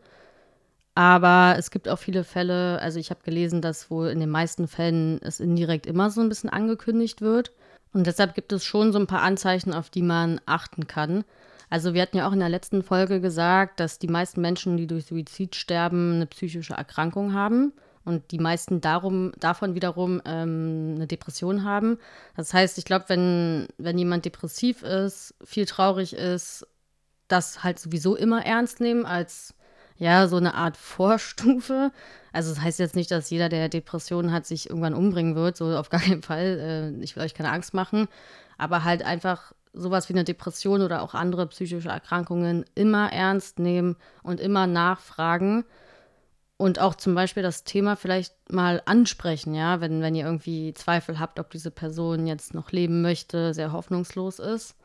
Aber 0.94 1.56
es 1.58 1.70
gibt 1.70 1.88
auch 1.88 1.98
viele 1.98 2.22
Fälle, 2.22 2.78
also 2.80 2.98
ich 2.98 3.10
habe 3.10 3.22
gelesen, 3.24 3.62
dass 3.62 3.90
wohl 3.90 4.08
in 4.08 4.20
den 4.20 4.28
meisten 4.28 4.68
Fällen 4.68 5.20
es 5.22 5.40
indirekt 5.40 5.86
immer 5.86 6.10
so 6.10 6.20
ein 6.20 6.28
bisschen 6.28 6.50
angekündigt 6.50 7.22
wird. 7.22 7.52
Und 7.94 8.06
deshalb 8.06 8.34
gibt 8.34 8.52
es 8.52 8.64
schon 8.64 8.92
so 8.92 8.98
ein 8.98 9.06
paar 9.06 9.22
Anzeichen, 9.22 9.72
auf 9.72 9.90
die 9.90 10.02
man 10.02 10.40
achten 10.44 10.86
kann. 10.86 11.24
Also 11.70 11.94
wir 11.94 12.02
hatten 12.02 12.18
ja 12.18 12.28
auch 12.28 12.32
in 12.32 12.40
der 12.40 12.50
letzten 12.50 12.82
Folge 12.82 13.20
gesagt, 13.20 13.80
dass 13.80 13.98
die 13.98 14.08
meisten 14.08 14.42
Menschen, 14.42 14.76
die 14.76 14.86
durch 14.86 15.06
Suizid 15.06 15.56
sterben, 15.56 16.16
eine 16.16 16.26
psychische 16.26 16.74
Erkrankung 16.74 17.32
haben 17.32 17.72
und 18.04 18.30
die 18.30 18.38
meisten 18.38 18.80
darum, 18.80 19.32
davon 19.38 19.74
wiederum 19.74 20.20
ähm, 20.24 20.94
eine 20.96 21.06
Depression 21.06 21.64
haben. 21.64 21.98
Das 22.36 22.52
heißt, 22.52 22.78
ich 22.78 22.84
glaube, 22.84 23.04
wenn, 23.08 23.68
wenn 23.78 23.98
jemand 23.98 24.24
depressiv 24.24 24.82
ist, 24.82 25.34
viel 25.44 25.66
traurig 25.66 26.14
ist, 26.14 26.66
das 27.28 27.62
halt 27.62 27.78
sowieso 27.78 28.16
immer 28.16 28.44
ernst 28.44 28.80
nehmen 28.80 29.06
als 29.06 29.54
ja, 29.96 30.26
so 30.26 30.36
eine 30.36 30.54
Art 30.54 30.76
Vorstufe. 30.78 31.92
Also 32.32 32.50
das 32.50 32.62
heißt 32.62 32.78
jetzt 32.78 32.96
nicht, 32.96 33.10
dass 33.10 33.30
jeder, 33.30 33.48
der 33.48 33.68
Depressionen 33.68 34.32
hat, 34.32 34.46
sich 34.46 34.68
irgendwann 34.68 34.94
umbringen 34.94 35.36
wird, 35.36 35.56
so 35.56 35.76
auf 35.76 35.90
gar 35.90 36.00
keinen 36.00 36.22
Fall. 36.22 36.94
Äh, 36.98 37.04
ich 37.04 37.14
will 37.16 37.22
euch 37.22 37.34
keine 37.34 37.52
Angst 37.52 37.72
machen. 37.74 38.08
Aber 38.58 38.84
halt 38.84 39.04
einfach 39.04 39.52
sowas 39.72 40.08
wie 40.08 40.14
eine 40.14 40.24
Depression 40.24 40.82
oder 40.82 41.02
auch 41.02 41.14
andere 41.14 41.46
psychische 41.46 41.88
Erkrankungen 41.88 42.64
immer 42.74 43.10
ernst 43.12 43.58
nehmen 43.58 43.96
und 44.22 44.40
immer 44.40 44.66
nachfragen 44.66 45.64
und 46.62 46.78
auch 46.78 46.94
zum 46.94 47.16
Beispiel 47.16 47.42
das 47.42 47.64
Thema 47.64 47.96
vielleicht 47.96 48.34
mal 48.48 48.82
ansprechen, 48.84 49.52
ja, 49.52 49.80
wenn, 49.80 50.00
wenn 50.00 50.14
ihr 50.14 50.24
irgendwie 50.24 50.72
Zweifel 50.74 51.18
habt, 51.18 51.40
ob 51.40 51.50
diese 51.50 51.72
Person 51.72 52.28
jetzt 52.28 52.54
noch 52.54 52.70
leben 52.70 53.02
möchte, 53.02 53.52
sehr 53.52 53.72
hoffnungslos 53.72 54.38
ist, 54.38 54.76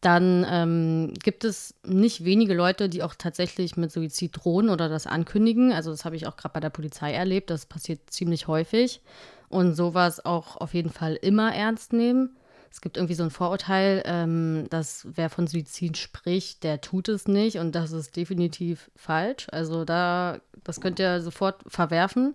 dann 0.00 0.46
ähm, 0.48 1.12
gibt 1.22 1.44
es 1.44 1.74
nicht 1.84 2.24
wenige 2.24 2.54
Leute, 2.54 2.88
die 2.88 3.02
auch 3.02 3.14
tatsächlich 3.14 3.76
mit 3.76 3.92
Suizid 3.92 4.30
drohen 4.34 4.70
oder 4.70 4.88
das 4.88 5.06
ankündigen. 5.06 5.74
Also 5.74 5.90
das 5.90 6.06
habe 6.06 6.16
ich 6.16 6.26
auch 6.26 6.38
gerade 6.38 6.54
bei 6.54 6.60
der 6.60 6.70
Polizei 6.70 7.12
erlebt, 7.12 7.50
das 7.50 7.66
passiert 7.66 8.00
ziemlich 8.08 8.48
häufig. 8.48 9.02
Und 9.50 9.74
sowas 9.74 10.24
auch 10.24 10.56
auf 10.56 10.72
jeden 10.72 10.90
Fall 10.90 11.16
immer 11.16 11.54
ernst 11.54 11.92
nehmen 11.92 12.34
es 12.74 12.80
gibt 12.80 12.96
irgendwie 12.96 13.14
so 13.14 13.22
ein 13.22 13.30
Vorurteil, 13.30 14.02
ähm, 14.04 14.66
dass 14.68 15.06
wer 15.14 15.30
von 15.30 15.46
Suizid 15.46 15.96
spricht, 15.96 16.64
der 16.64 16.80
tut 16.80 17.08
es 17.08 17.28
nicht 17.28 17.58
und 17.58 17.76
das 17.76 17.92
ist 17.92 18.16
definitiv 18.16 18.90
falsch. 18.96 19.46
Also 19.52 19.84
da, 19.84 20.40
das 20.64 20.80
könnt 20.80 20.98
ihr 20.98 21.20
sofort 21.22 21.62
verwerfen. 21.68 22.34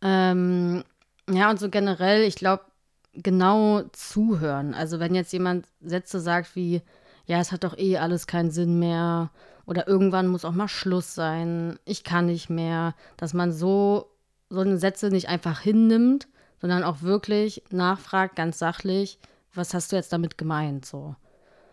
Ähm, 0.00 0.84
ja, 1.28 1.50
und 1.50 1.58
so 1.58 1.70
generell, 1.70 2.22
ich 2.22 2.36
glaube, 2.36 2.66
genau 3.14 3.82
zuhören. 3.92 4.74
Also 4.74 5.00
wenn 5.00 5.16
jetzt 5.16 5.32
jemand 5.32 5.66
Sätze 5.80 6.20
sagt 6.20 6.54
wie, 6.54 6.80
ja, 7.26 7.40
es 7.40 7.50
hat 7.50 7.64
doch 7.64 7.76
eh 7.76 7.98
alles 7.98 8.28
keinen 8.28 8.52
Sinn 8.52 8.78
mehr 8.78 9.32
oder 9.66 9.88
irgendwann 9.88 10.28
muss 10.28 10.44
auch 10.44 10.52
mal 10.52 10.68
Schluss 10.68 11.16
sein, 11.16 11.80
ich 11.84 12.04
kann 12.04 12.26
nicht 12.26 12.48
mehr, 12.48 12.94
dass 13.16 13.34
man 13.34 13.50
so, 13.50 14.08
so 14.50 14.60
eine 14.60 14.78
Sätze 14.78 15.10
nicht 15.10 15.28
einfach 15.28 15.58
hinnimmt, 15.58 16.28
sondern 16.60 16.84
auch 16.84 17.02
wirklich 17.02 17.64
nachfragt, 17.70 18.36
ganz 18.36 18.60
sachlich, 18.60 19.18
was 19.54 19.74
hast 19.74 19.92
du 19.92 19.96
jetzt 19.96 20.12
damit 20.12 20.38
gemeint? 20.38 20.84
So. 20.84 21.16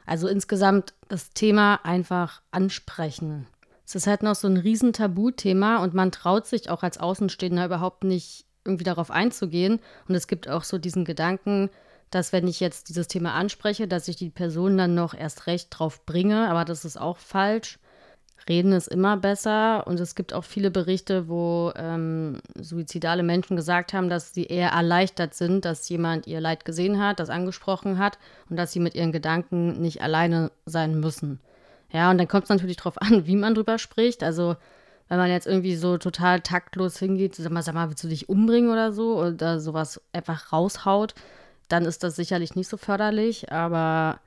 Also 0.06 0.28
insgesamt 0.28 0.94
das 1.08 1.32
Thema 1.32 1.80
einfach 1.84 2.42
ansprechen. 2.52 3.48
Es 3.86 3.96
ist 3.96 4.08
halt 4.08 4.24
noch 4.24 4.36
so 4.36 4.48
ein 4.48 4.58
riesen 4.58 4.94
Tabuthema 4.94 5.78
und 5.84 5.94
man 5.94 6.12
traut 6.12 6.48
sich 6.48 6.70
auch 6.70 6.84
als 6.84 6.98
Außenstehender 6.98 7.66
überhaupt 7.66 8.04
nicht 8.04 8.46
irgendwie 8.64 8.84
darauf 8.84 9.12
einzugehen. 9.12 9.80
Und 10.08 10.16
es 10.16 10.28
gibt 10.28 10.50
auch 10.50 10.64
so 10.64 10.78
diesen 10.78 11.06
Gedanken, 11.06 11.70
dass 12.10 12.34
wenn 12.34 12.48
ich 12.48 12.60
jetzt 12.60 12.90
dieses 12.90 13.08
Thema 13.08 13.34
anspreche, 13.34 13.88
dass 13.88 14.08
ich 14.08 14.16
die 14.16 14.30
Person 14.30 14.78
dann 14.78 14.96
noch 14.96 15.14
erst 15.14 15.48
recht 15.48 15.68
drauf 15.72 16.06
bringe, 16.06 16.50
aber 16.50 16.66
das 16.66 16.86
ist 16.86 16.98
auch 16.98 17.18
falsch. 17.18 17.80
Reden 18.48 18.74
ist 18.74 18.88
immer 18.88 19.18
besser 19.18 19.88
und 19.88 20.00
es 20.00 20.14
gibt 20.14 20.34
auch 20.34 20.44
viele 20.44 20.70
Berichte, 20.70 21.28
wo 21.28 21.72
ähm, 21.76 22.42
suizidale 22.60 23.24
Menschen 23.24 23.56
gesagt 23.56 23.94
haben, 23.94 24.08
dass 24.08 24.34
sie 24.34 24.46
eher 24.46 24.70
erleichtert 24.70 25.34
sind, 25.34 25.66
dass 25.66 25.90
jemand 25.90 26.28
ihr 26.28 26.42
Leid 26.42 26.64
gesehen 26.64 27.02
hat, 27.02 27.20
das 27.20 27.32
angesprochen 27.32 27.98
hat 27.98 28.20
und 28.50 28.58
dass 28.58 28.72
sie 28.72 28.80
mit 28.80 28.94
ihren 28.94 29.12
Gedanken 29.12 29.82
nicht 29.82 30.02
alleine 30.04 30.52
sein 30.66 31.00
müssen. 31.00 31.40
Ja, 31.92 32.12
und 32.12 32.18
dann 32.18 32.28
kommt 32.28 32.44
es 32.44 32.50
natürlich 32.50 32.78
darauf 32.78 33.02
an, 33.02 33.26
wie 33.26 33.36
man 33.36 33.56
drüber 33.56 33.80
spricht. 33.80 34.24
Also 34.24 34.56
wenn 35.08 35.18
man 35.18 35.30
jetzt 35.30 35.48
irgendwie 35.48 35.76
so 35.76 35.98
total 35.98 36.42
taktlos 36.42 36.98
hingeht, 36.98 37.36
sag 37.36 37.52
mal, 37.52 37.64
sag 37.64 37.74
mal, 37.76 37.90
willst 37.90 38.04
du 38.04 38.08
dich 38.08 38.30
umbringen 38.30 38.72
oder 38.72 38.92
so 38.92 39.20
oder 39.20 39.60
sowas 39.60 40.02
einfach 40.14 40.52
raushaut, 40.52 41.14
dann 41.68 41.86
ist 41.86 42.04
das 42.04 42.16
sicherlich 42.16 42.56
nicht 42.56 42.68
so 42.68 42.78
förderlich. 42.78 43.52
Aber 43.52 44.20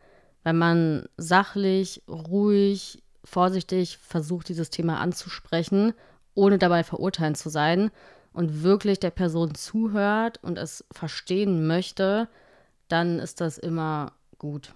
wenn 0.45 0.57
man 0.57 1.09
sachlich, 1.17 2.03
ruhig, 2.09 3.03
vorsichtig 3.29 3.99
versucht, 3.99 4.49
dieses 4.49 4.71
Thema 4.71 4.99
anzusprechen, 4.99 5.93
ohne 6.35 6.59
dabei 6.59 6.85
verurteilend 6.85 7.37
zu 7.37 7.51
sein 7.51 7.91
und 8.33 8.63
wirklich 8.63 9.01
der 9.01 9.11
Person 9.11 9.55
zuhört 9.55 10.43
und 10.43 10.59
es 10.59 10.85
verstehen 10.93 11.67
möchte, 11.67 12.29
dann 12.89 13.19
ist 13.19 13.41
das 13.41 13.59
immer 13.59 14.13
gut. 14.39 14.75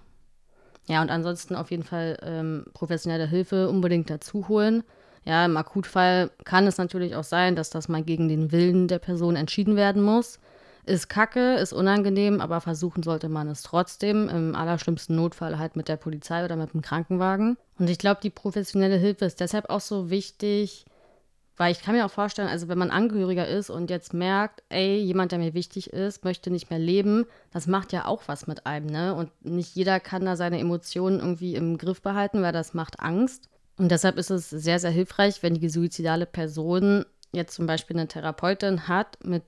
Ja, 0.87 1.01
und 1.01 1.09
ansonsten 1.09 1.55
auf 1.55 1.71
jeden 1.71 1.83
Fall 1.83 2.17
ähm, 2.21 2.65
professionelle 2.73 3.27
Hilfe 3.27 3.69
unbedingt 3.69 4.09
dazu 4.09 4.47
holen. 4.49 4.83
Ja, 5.25 5.45
im 5.45 5.55
Akutfall 5.55 6.31
kann 6.43 6.67
es 6.67 6.77
natürlich 6.77 7.15
auch 7.15 7.23
sein, 7.23 7.55
dass 7.55 7.69
das 7.69 7.87
mal 7.87 8.03
gegen 8.03 8.27
den 8.27 8.51
Willen 8.51 8.89
der 8.89 8.99
Person 8.99 9.37
entschieden 9.37 9.77
werden 9.77 10.01
muss. 10.01 10.39
Ist 10.85 11.07
kacke, 11.07 11.55
ist 11.55 11.71
unangenehm, 11.71 12.41
aber 12.41 12.59
versuchen 12.59 13.03
sollte 13.03 13.29
man 13.29 13.47
es 13.47 13.61
trotzdem. 13.61 14.27
Im 14.27 14.55
allerschlimmsten 14.55 15.15
Notfall 15.15 15.57
halt 15.57 15.75
mit 15.75 15.87
der 15.87 15.95
Polizei 15.95 16.43
oder 16.43 16.57
mit 16.57 16.73
dem 16.73 16.81
Krankenwagen. 16.81 17.57
Und 17.79 17.89
ich 17.89 17.97
glaube, 17.97 18.19
die 18.21 18.29
professionelle 18.29 18.97
Hilfe 18.97 19.25
ist 19.25 19.39
deshalb 19.39 19.69
auch 19.69 19.79
so 19.79 20.09
wichtig, 20.09 20.85
weil 21.55 21.71
ich 21.71 21.81
kann 21.81 21.95
mir 21.95 22.05
auch 22.05 22.11
vorstellen, 22.11 22.47
also 22.47 22.67
wenn 22.67 22.77
man 22.77 22.91
Angehöriger 22.91 23.47
ist 23.47 23.69
und 23.69 23.89
jetzt 23.89 24.13
merkt, 24.13 24.63
ey, 24.69 24.97
jemand, 24.97 25.31
der 25.31 25.39
mir 25.39 25.53
wichtig 25.53 25.93
ist, 25.93 26.25
möchte 26.25 26.49
nicht 26.49 26.69
mehr 26.69 26.79
leben, 26.79 27.25
das 27.51 27.67
macht 27.67 27.93
ja 27.93 28.05
auch 28.05 28.23
was 28.27 28.47
mit 28.47 28.65
einem, 28.65 28.87
ne? 28.87 29.13
Und 29.13 29.29
nicht 29.45 29.75
jeder 29.75 29.99
kann 29.99 30.25
da 30.25 30.35
seine 30.35 30.59
Emotionen 30.59 31.19
irgendwie 31.19 31.55
im 31.55 31.77
Griff 31.77 32.01
behalten, 32.01 32.41
weil 32.41 32.53
das 32.53 32.73
macht 32.73 32.99
Angst. 32.99 33.49
Und 33.77 33.89
deshalb 33.89 34.17
ist 34.17 34.31
es 34.31 34.49
sehr, 34.49 34.79
sehr 34.79 34.91
hilfreich, 34.91 35.43
wenn 35.43 35.53
die 35.53 35.69
suizidale 35.69 36.25
Person 36.25 37.05
jetzt 37.31 37.55
zum 37.55 37.67
Beispiel 37.67 37.97
eine 37.97 38.07
Therapeutin 38.07 38.87
hat, 38.87 39.17
mit 39.23 39.43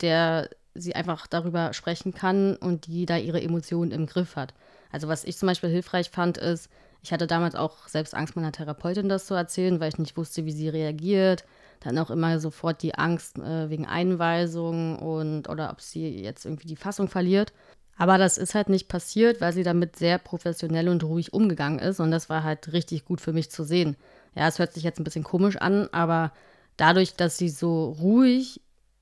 der 0.00 0.48
sie 0.80 0.94
einfach 0.94 1.26
darüber 1.26 1.72
sprechen 1.72 2.14
kann 2.14 2.56
und 2.56 2.86
die 2.86 3.06
da 3.06 3.16
ihre 3.16 3.42
Emotionen 3.42 3.90
im 3.90 4.06
Griff 4.06 4.36
hat. 4.36 4.54
Also 4.90 5.08
was 5.08 5.24
ich 5.24 5.36
zum 5.36 5.46
Beispiel 5.48 5.70
hilfreich 5.70 6.10
fand, 6.10 6.38
ist, 6.38 6.70
ich 7.02 7.12
hatte 7.12 7.26
damals 7.26 7.54
auch 7.54 7.88
selbst 7.88 8.14
Angst, 8.14 8.36
meiner 8.36 8.52
Therapeutin 8.52 9.08
das 9.08 9.26
zu 9.26 9.34
erzählen, 9.34 9.80
weil 9.80 9.90
ich 9.90 9.98
nicht 9.98 10.16
wusste, 10.16 10.44
wie 10.44 10.52
sie 10.52 10.68
reagiert. 10.68 11.44
Dann 11.80 11.98
auch 11.98 12.10
immer 12.10 12.40
sofort 12.40 12.82
die 12.82 12.96
Angst 12.96 13.38
äh, 13.38 13.70
wegen 13.70 13.86
Einweisung 13.86 14.98
und 14.98 15.48
oder 15.48 15.70
ob 15.70 15.80
sie 15.80 16.22
jetzt 16.22 16.44
irgendwie 16.44 16.66
die 16.66 16.76
Fassung 16.76 17.08
verliert. 17.08 17.52
Aber 17.96 18.18
das 18.18 18.38
ist 18.38 18.54
halt 18.54 18.68
nicht 18.68 18.88
passiert, 18.88 19.40
weil 19.40 19.52
sie 19.52 19.64
damit 19.64 19.96
sehr 19.96 20.18
professionell 20.18 20.88
und 20.88 21.04
ruhig 21.04 21.32
umgegangen 21.32 21.78
ist. 21.78 22.00
Und 22.00 22.10
das 22.10 22.28
war 22.28 22.44
halt 22.44 22.72
richtig 22.72 23.04
gut 23.04 23.20
für 23.20 23.32
mich 23.32 23.50
zu 23.50 23.64
sehen. 23.64 23.96
Ja, 24.34 24.46
es 24.48 24.58
hört 24.58 24.72
sich 24.72 24.84
jetzt 24.84 25.00
ein 25.00 25.04
bisschen 25.04 25.24
komisch 25.24 25.56
an, 25.56 25.88
aber 25.92 26.32
dadurch, 26.76 27.14
dass 27.14 27.38
sie 27.38 27.48
so 27.48 27.90
ruhig 28.00 28.60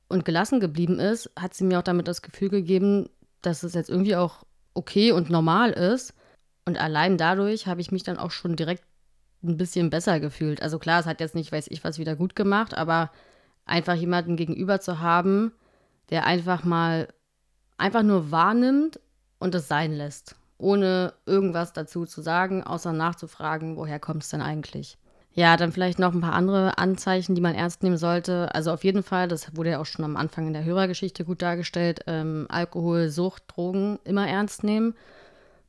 und 0.09 0.25
gelassen 0.25 0.61
geblieben 0.61 0.99
ist, 0.99 1.31
hat 1.39 1.55
sie 1.55 1.65
mir 1.65 1.79
auch 1.79 1.85
damit 1.85 2.09
das 2.09 2.23
Gefühl 2.23 2.49
gegeben, 2.49 3.09
dass 3.43 3.63
es 3.63 3.75
jetzt 3.75 3.91
irgendwie 3.91 4.17
auch 4.17 4.45
okay 4.75 5.13
und 5.13 5.31
normal 5.31 5.73
ist. 5.73 6.15
Und 6.65 6.79
allein 6.79 7.17
dadurch 7.17 7.67
habe 7.67 7.81
ich 7.81 7.93
mich 7.93 8.03
dann 8.03 8.19
auch 8.19 8.31
schon 8.31 8.57
direkt 8.57 8.85
ein 9.43 9.57
bisschen 9.57 9.91
besser 9.91 10.21
gefühlt. 10.21 10.63
Also 10.63 10.79
klar, 10.79 11.01
es 11.01 11.07
hat 11.07 11.21
jetzt 11.21 11.35
nicht, 11.35 11.53
weiß 11.53 11.69
ich, 11.69 11.85
was 11.85 11.99
wieder 11.99 12.17
gut 12.17 12.35
gemacht, 12.35 12.77
aber 12.77 13.11
einfach 13.65 13.95
jemanden 13.95 14.37
gegenüber 14.37 14.81
zu 14.81 15.01
haben, 15.01 15.53
der 16.11 16.27
einfach 16.27 16.65
mal 16.65 17.09
einfach 17.79 18.03
nur 18.03 18.31
wahrnimmt 18.31 19.01
und 19.39 19.55
es 19.55 19.69
sein 19.69 19.93
lässt, 19.93 20.37
ohne 20.59 21.13
irgendwas 21.27 21.73
dazu 21.73 22.07
zu 22.07 22.23
sagen, 22.23 22.63
außer 22.63 22.93
nachzufragen, 22.93 23.77
woher 23.77 24.01
kommt 24.01 24.23
es 24.23 24.31
denn 24.31 24.41
eigentlich. 24.41 24.99
Ja, 25.37 25.59
dann 25.59 25.71
vielleicht 25.71 25.99
noch 25.99 26.14
ein 26.14 26.23
paar 26.23 26.33
andere 26.33 26.78
Anzeichen, 26.78 27.35
die 27.35 27.43
man 27.43 27.55
ernst 27.55 27.83
nehmen 27.83 27.99
sollte. 27.99 28.55
Also 28.55 28.73
auf 28.73 28.85
jeden 28.85 29.02
Fall, 29.02 29.28
das 29.28 29.55
wurde 29.55 29.73
ja 29.73 29.78
auch 29.78 29.85
schon 29.85 30.07
am 30.07 30.16
Anfang 30.16 30.47
in 30.47 30.55
der 30.55 30.64
Hörergeschichte 30.64 31.26
gut 31.26 31.43
dargestellt, 31.43 32.00
ähm, 32.07 32.47
Alkohol, 32.49 33.11
Sucht, 33.11 33.43
Drogen 33.49 33.99
immer 34.05 34.26
ernst 34.26 34.64
nehmen. 34.64 34.95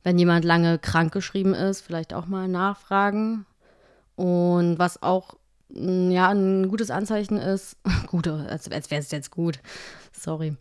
Wenn 0.02 0.18
jemand 0.18 0.46
lange 0.46 0.78
krank 0.78 1.12
geschrieben 1.12 1.52
ist, 1.52 1.82
vielleicht 1.82 2.14
auch 2.14 2.24
mal 2.24 2.48
nachfragen. 2.48 3.44
Und 4.16 4.78
was 4.78 5.02
auch 5.02 5.34
mm, 5.68 6.12
ja, 6.12 6.30
ein 6.30 6.68
gutes 6.70 6.90
Anzeichen 6.90 7.36
ist, 7.36 7.76
gut, 8.06 8.26
als, 8.26 8.72
als 8.72 8.90
wäre 8.90 9.02
es 9.02 9.10
jetzt 9.10 9.30
gut, 9.30 9.60
sorry. 10.12 10.56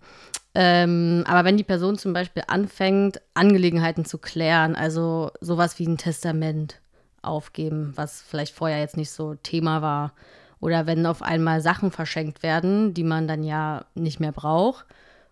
Ähm, 0.53 1.23
aber 1.27 1.45
wenn 1.45 1.55
die 1.55 1.63
Person 1.63 1.97
zum 1.97 2.11
Beispiel 2.11 2.43
anfängt, 2.47 3.21
Angelegenheiten 3.35 4.03
zu 4.03 4.17
klären, 4.17 4.75
also 4.75 5.31
sowas 5.39 5.79
wie 5.79 5.87
ein 5.87 5.97
Testament 5.97 6.81
aufgeben, 7.27 7.93
was 7.95 8.21
vielleicht 8.21 8.55
vorher 8.55 8.79
jetzt 8.79 8.97
nicht 8.97 9.11
so 9.11 9.35
Thema 9.35 9.81
war, 9.81 10.13
oder 10.59 10.87
wenn 10.87 11.05
auf 11.05 11.21
einmal 11.21 11.61
Sachen 11.61 11.91
verschenkt 11.91 12.41
werden, 12.41 12.93
die 12.93 13.03
man 13.03 13.27
dann 13.27 13.43
ja 13.43 13.85
nicht 13.95 14.19
mehr 14.19 14.31
braucht, 14.31 14.85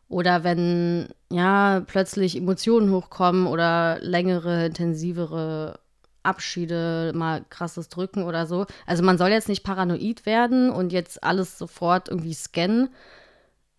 oder 0.08 0.44
wenn 0.44 1.10
ja 1.32 1.82
plötzlich 1.88 2.38
Emotionen 2.38 2.92
hochkommen 2.92 3.48
oder 3.48 3.98
längere, 4.02 4.68
intensivere 4.68 5.80
Abschiede, 6.22 7.12
mal 7.16 7.44
krasses 7.50 7.90
Drücken 7.90 8.24
oder 8.24 8.46
so. 8.46 8.66
Also 8.86 9.04
man 9.04 9.18
soll 9.18 9.30
jetzt 9.30 9.50
nicht 9.50 9.64
paranoid 9.64 10.25
werden 10.25 10.70
und 10.70 10.92
jetzt 10.92 11.24
alles 11.24 11.58
sofort 11.58 12.10
irgendwie 12.10 12.34
scannen. 12.34 12.90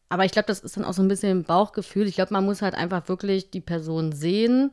Aber 0.08 0.24
ich 0.24 0.32
glaube, 0.32 0.46
das 0.46 0.60
ist 0.60 0.76
dann 0.76 0.84
auch 0.84 0.92
so 0.92 1.02
ein 1.02 1.08
bisschen 1.08 1.44
Bauchgefühl. 1.44 2.06
Ich 2.06 2.14
glaube, 2.14 2.32
man 2.32 2.44
muss 2.44 2.62
halt 2.62 2.74
einfach 2.74 3.08
wirklich 3.08 3.50
die 3.50 3.60
Person 3.60 4.12
sehen 4.12 4.70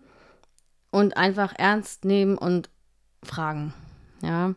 und 0.92 1.18
einfach 1.18 1.54
ernst 1.58 2.06
nehmen 2.06 2.38
und 2.38 2.70
fragen. 3.27 3.74
Ja. 4.22 4.56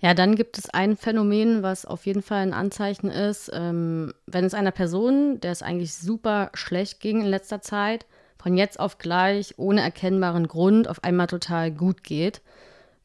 Ja, 0.00 0.12
dann 0.12 0.36
gibt 0.36 0.58
es 0.58 0.68
ein 0.68 0.98
Phänomen, 0.98 1.62
was 1.62 1.86
auf 1.86 2.04
jeden 2.04 2.20
Fall 2.20 2.42
ein 2.42 2.52
Anzeichen 2.52 3.08
ist, 3.08 3.50
ähm, 3.54 4.12
wenn 4.26 4.44
es 4.44 4.52
einer 4.52 4.70
Person, 4.70 5.40
der 5.40 5.52
es 5.52 5.62
eigentlich 5.62 5.94
super 5.94 6.50
schlecht 6.52 7.00
ging 7.00 7.22
in 7.22 7.26
letzter 7.26 7.62
Zeit, 7.62 8.04
von 8.36 8.56
jetzt 8.56 8.78
auf 8.78 8.98
gleich 8.98 9.54
ohne 9.56 9.80
erkennbaren 9.80 10.46
Grund 10.46 10.88
auf 10.88 11.02
einmal 11.02 11.26
total 11.28 11.70
gut 11.70 12.04
geht, 12.04 12.42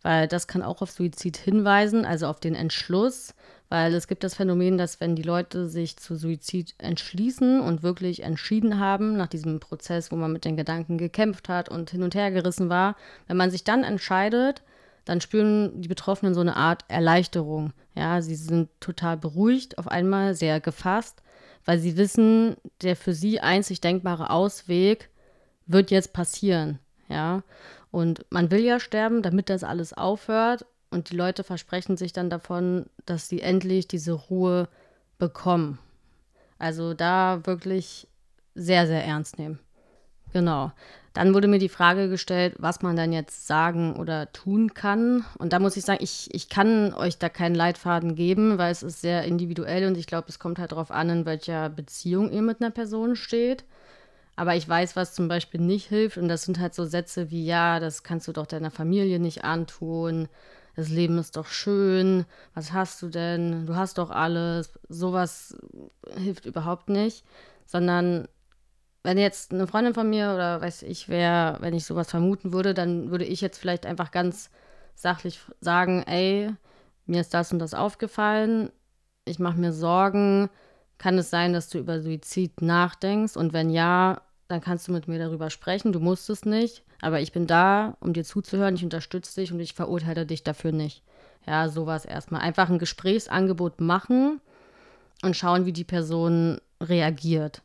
weil 0.02 0.28
das 0.28 0.48
kann 0.48 0.62
auch 0.62 0.82
auf 0.82 0.92
Suizid 0.92 1.38
hinweisen, 1.38 2.06
also 2.06 2.28
auf 2.28 2.40
den 2.40 2.56
Entschluss, 2.56 3.34
weil 3.70 3.94
es 3.94 4.08
gibt 4.08 4.24
das 4.24 4.36
Phänomen, 4.36 4.78
dass 4.78 5.00
wenn 5.00 5.16
die 5.16 5.24
Leute 5.24 5.68
sich 5.68 5.98
zu 5.98 6.16
Suizid 6.16 6.74
entschließen 6.80 7.62
und 7.62 7.84
wirklich 7.84 8.24
entschieden 8.24 8.80
haben, 8.80 9.16
nach 9.16 9.28
diesem 9.28 9.60
Prozess, 9.60 10.12
wo 10.12 10.16
man 10.16 10.34
mit 10.34 10.46
den 10.46 10.58
Gedanken 10.58 10.98
gekämpft 10.98 11.50
hat 11.50 11.70
und 11.70 11.92
hin 11.92 12.04
und 12.04 12.16
her 12.16 12.32
gerissen 12.32 12.70
war, 12.70 12.96
wenn 13.28 13.38
man 13.38 13.52
sich 13.52 13.64
dann 13.64 13.84
entscheidet, 13.84 14.64
dann 15.06 15.22
spüren 15.22 15.82
die 15.82 15.88
Betroffenen 15.88 16.34
so 16.34 16.42
eine 16.42 16.56
Art 16.56 16.86
Erleichterung. 16.88 17.74
Ja, 17.96 18.22
sie 18.22 18.36
sind 18.36 18.70
total 18.80 19.18
beruhigt, 19.18 19.78
auf 19.78 19.88
einmal 19.88 20.34
sehr 20.34 20.60
gefasst, 20.60 21.22
weil 21.66 21.80
sie 21.80 21.98
wissen, 21.98 22.56
der 22.82 22.96
für 22.96 23.14
sie 23.14 23.40
einzig 23.40 23.82
denkbare 23.82 24.30
Ausweg 24.30 25.10
wird 25.68 25.92
jetzt 25.92 26.14
passieren. 26.14 26.80
Ja, 27.08 27.44
und 27.92 28.26
man 28.30 28.52
will 28.52 28.62
ja 28.62 28.80
sterben, 28.80 29.22
damit 29.22 29.50
das 29.50 29.64
alles 29.64 29.94
aufhört. 29.94 30.66
Und 30.92 31.12
die 31.12 31.16
Leute 31.16 31.44
versprechen 31.44 31.98
sich 31.98 32.14
dann 32.14 32.30
davon, 32.30 32.86
dass 33.06 33.30
sie 33.30 33.42
endlich 33.42 33.88
diese 33.88 34.14
Ruhe 34.14 34.68
bekommen. 35.18 35.80
Also 36.58 36.94
da 36.94 37.46
wirklich 37.46 38.08
sehr, 38.56 38.88
sehr 38.88 39.06
ernst 39.06 39.38
nehmen. 39.40 39.60
Genau. 40.34 40.72
Dann 41.14 41.34
wurde 41.34 41.48
mir 41.48 41.58
die 41.58 41.70
Frage 41.70 42.08
gestellt, 42.08 42.56
was 42.60 42.82
man 42.82 42.96
dann 42.96 43.12
jetzt 43.12 43.48
sagen 43.48 43.96
oder 43.96 44.32
tun 44.32 44.74
kann. 44.74 45.26
Und 45.40 45.54
da 45.54 45.60
muss 45.60 45.76
ich 45.76 45.84
sagen, 45.84 46.04
ich, 46.04 46.34
ich 46.34 46.50
kann 46.50 46.94
euch 46.94 47.18
da 47.18 47.30
keinen 47.30 47.56
Leitfaden 47.56 48.16
geben, 48.16 48.58
weil 48.58 48.72
es 48.72 48.84
ist 48.84 49.02
sehr 49.02 49.24
individuell 49.24 49.88
und 49.88 49.98
ich 49.98 50.06
glaube, 50.06 50.28
es 50.30 50.40
kommt 50.40 50.60
halt 50.60 50.72
darauf 50.72 50.92
an, 50.92 51.10
in 51.10 51.26
welcher 51.26 51.70
Beziehung 51.70 52.32
ihr 52.32 52.44
mit 52.44 52.62
einer 52.62 52.72
Person 52.72 53.16
steht. 53.16 53.64
Aber 54.40 54.56
ich 54.56 54.70
weiß, 54.70 54.96
was 54.96 55.14
zum 55.14 55.28
Beispiel 55.28 55.60
nicht 55.60 55.88
hilft. 55.90 56.18
Und 56.18 56.30
das 56.30 56.44
sind 56.44 56.60
halt 56.60 56.74
so 56.74 56.86
Sätze 56.86 57.30
wie, 57.30 57.46
ja, 57.46 57.82
das 57.82 58.04
kannst 58.04 58.26
du 58.26 58.32
doch 58.32 58.48
deiner 58.48 58.72
Familie 58.72 59.20
nicht 59.20 59.44
antun. 59.44 60.30
Das 60.78 60.88
Leben 60.88 61.18
ist 61.18 61.36
doch 61.36 61.48
schön. 61.48 62.24
Was 62.54 62.72
hast 62.72 63.02
du 63.02 63.10
denn? 63.10 63.66
Du 63.66 63.76
hast 63.76 63.98
doch 63.98 64.12
alles. 64.12 64.80
Sowas 64.88 65.58
hilft 66.16 66.46
überhaupt 66.46 66.88
nicht. 66.88 67.26
Sondern 67.66 68.30
wenn 69.04 69.18
jetzt 69.18 69.52
eine 69.52 69.68
Freundin 69.68 69.94
von 69.94 70.10
mir 70.10 70.32
oder 70.34 70.62
weiß 70.62 70.84
ich 70.84 71.10
wer, 71.10 71.58
wenn 71.60 71.74
ich 71.74 71.84
sowas 71.84 72.10
vermuten 72.10 72.54
würde, 72.54 72.74
dann 72.74 73.12
würde 73.12 73.26
ich 73.26 73.42
jetzt 73.42 73.58
vielleicht 73.58 73.86
einfach 73.86 74.10
ganz 74.10 74.52
sachlich 74.96 75.42
sagen, 75.60 76.04
ey, 76.08 76.50
mir 77.06 77.20
ist 77.20 77.34
das 77.34 77.52
und 77.52 77.60
das 77.60 77.74
aufgefallen, 77.74 78.72
ich 79.26 79.38
mache 79.40 79.60
mir 79.60 79.74
Sorgen, 79.74 80.50
kann 80.98 81.18
es 81.18 81.30
sein, 81.30 81.52
dass 81.52 81.68
du 81.68 81.78
über 81.78 82.02
Suizid 82.02 82.62
nachdenkst 82.62 83.36
und 83.36 83.52
wenn 83.52 83.70
ja, 83.70 84.22
dann 84.50 84.62
kannst 84.62 84.88
du 84.88 84.92
mit 84.92 85.08
mir 85.08 85.20
darüber 85.20 85.50
sprechen, 85.50 85.94
du 85.94 86.00
musst 86.00 86.30
es 86.30 86.44
nicht, 86.44 86.84
aber 87.02 87.22
ich 87.22 87.32
bin 87.32 87.48
da, 87.48 87.96
um 88.00 88.14
dir 88.14 88.24
zuzuhören, 88.24 88.76
ich 88.76 88.84
unterstütze 88.84 89.40
dich 89.40 89.54
und 89.54 89.60
ich 89.60 89.74
verurteile 89.74 90.26
dich 90.26 90.44
dafür 90.44 90.72
nicht. 90.72 91.04
Ja, 91.48 91.70
sowas 91.70 92.04
erstmal. 92.04 92.42
Einfach 92.42 92.70
ein 92.70 92.80
Gesprächsangebot 92.80 93.80
machen 93.80 94.42
und 95.22 95.38
schauen, 95.38 95.66
wie 95.66 95.72
die 95.72 95.84
Person 95.84 96.60
reagiert. 96.82 97.62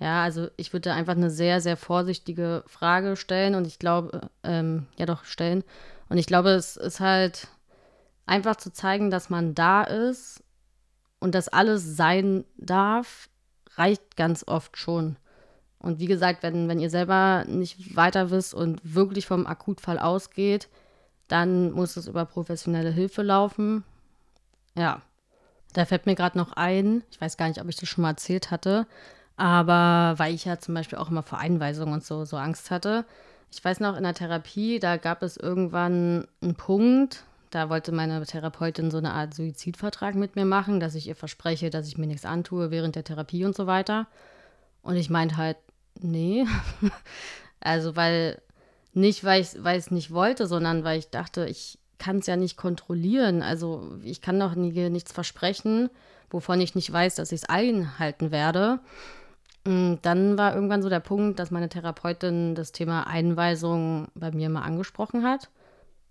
Ja, 0.00 0.24
also 0.24 0.48
ich 0.56 0.72
würde 0.72 0.92
einfach 0.92 1.14
eine 1.14 1.30
sehr, 1.30 1.60
sehr 1.60 1.76
vorsichtige 1.76 2.64
Frage 2.66 3.16
stellen 3.16 3.54
und 3.54 3.66
ich 3.66 3.78
glaube, 3.78 4.28
ähm, 4.42 4.86
ja 4.98 5.06
doch, 5.06 5.24
stellen. 5.24 5.64
Und 6.08 6.18
ich 6.18 6.26
glaube, 6.26 6.50
es 6.50 6.76
ist 6.76 7.00
halt 7.00 7.48
einfach 8.26 8.56
zu 8.56 8.72
zeigen, 8.72 9.10
dass 9.10 9.30
man 9.30 9.54
da 9.54 9.84
ist 9.84 10.42
und 11.20 11.34
dass 11.34 11.48
alles 11.48 11.96
sein 11.96 12.44
darf, 12.56 13.28
reicht 13.76 14.16
ganz 14.16 14.44
oft 14.46 14.76
schon. 14.76 15.16
Und 15.86 16.00
wie 16.00 16.06
gesagt, 16.06 16.42
wenn, 16.42 16.68
wenn 16.68 16.80
ihr 16.80 16.90
selber 16.90 17.44
nicht 17.46 17.94
weiter 17.94 18.32
wisst 18.32 18.54
und 18.54 18.80
wirklich 18.82 19.24
vom 19.24 19.46
Akutfall 19.46 20.00
ausgeht, 20.00 20.68
dann 21.28 21.70
muss 21.70 21.96
es 21.96 22.08
über 22.08 22.24
professionelle 22.24 22.90
Hilfe 22.90 23.22
laufen. 23.22 23.84
Ja, 24.76 25.02
da 25.74 25.84
fällt 25.84 26.06
mir 26.06 26.16
gerade 26.16 26.36
noch 26.38 26.54
ein, 26.54 27.04
ich 27.12 27.20
weiß 27.20 27.36
gar 27.36 27.46
nicht, 27.46 27.60
ob 27.60 27.68
ich 27.68 27.76
das 27.76 27.88
schon 27.88 28.02
mal 28.02 28.10
erzählt 28.10 28.50
hatte, 28.50 28.88
aber 29.36 30.18
weil 30.18 30.34
ich 30.34 30.44
ja 30.44 30.58
zum 30.58 30.74
Beispiel 30.74 30.98
auch 30.98 31.08
immer 31.08 31.22
vor 31.22 31.38
Einweisungen 31.38 31.94
und 31.94 32.04
so, 32.04 32.24
so 32.24 32.36
Angst 32.36 32.72
hatte. 32.72 33.04
Ich 33.52 33.64
weiß 33.64 33.78
noch, 33.78 33.96
in 33.96 34.02
der 34.02 34.14
Therapie, 34.14 34.80
da 34.80 34.96
gab 34.96 35.22
es 35.22 35.36
irgendwann 35.36 36.26
einen 36.42 36.56
Punkt, 36.56 37.22
da 37.50 37.70
wollte 37.70 37.92
meine 37.92 38.26
Therapeutin 38.26 38.90
so 38.90 38.98
eine 38.98 39.12
Art 39.12 39.34
Suizidvertrag 39.34 40.16
mit 40.16 40.34
mir 40.34 40.46
machen, 40.46 40.80
dass 40.80 40.96
ich 40.96 41.06
ihr 41.06 41.14
verspreche, 41.14 41.70
dass 41.70 41.86
ich 41.86 41.96
mir 41.96 42.08
nichts 42.08 42.24
antue 42.24 42.72
während 42.72 42.96
der 42.96 43.04
Therapie 43.04 43.44
und 43.44 43.54
so 43.54 43.68
weiter. 43.68 44.08
Und 44.82 44.96
ich 44.96 45.10
meinte 45.10 45.36
halt, 45.36 45.56
nee. 46.00 46.46
also, 47.60 47.96
weil 47.96 48.40
nicht, 48.92 49.24
weil 49.24 49.42
ich 49.42 49.54
es 49.54 49.90
nicht 49.90 50.10
wollte, 50.10 50.46
sondern 50.46 50.84
weil 50.84 50.98
ich 50.98 51.10
dachte, 51.10 51.46
ich 51.46 51.78
kann 51.98 52.18
es 52.18 52.26
ja 52.26 52.36
nicht 52.36 52.56
kontrollieren. 52.56 53.42
Also, 53.42 53.98
ich 54.02 54.20
kann 54.20 54.40
doch 54.40 54.54
nie, 54.54 54.90
nichts 54.90 55.12
versprechen, 55.12 55.90
wovon 56.30 56.60
ich 56.60 56.74
nicht 56.74 56.92
weiß, 56.92 57.16
dass 57.16 57.32
ich 57.32 57.42
es 57.42 57.48
einhalten 57.48 58.30
werde. 58.30 58.80
Mm, 59.66 59.94
dann 60.02 60.38
war 60.38 60.54
irgendwann 60.54 60.82
so 60.82 60.88
der 60.88 61.00
Punkt, 61.00 61.38
dass 61.38 61.50
meine 61.50 61.68
Therapeutin 61.68 62.54
das 62.54 62.72
Thema 62.72 63.06
Einweisung 63.06 64.08
bei 64.14 64.30
mir 64.30 64.48
mal 64.48 64.62
angesprochen 64.62 65.24
hat. 65.24 65.50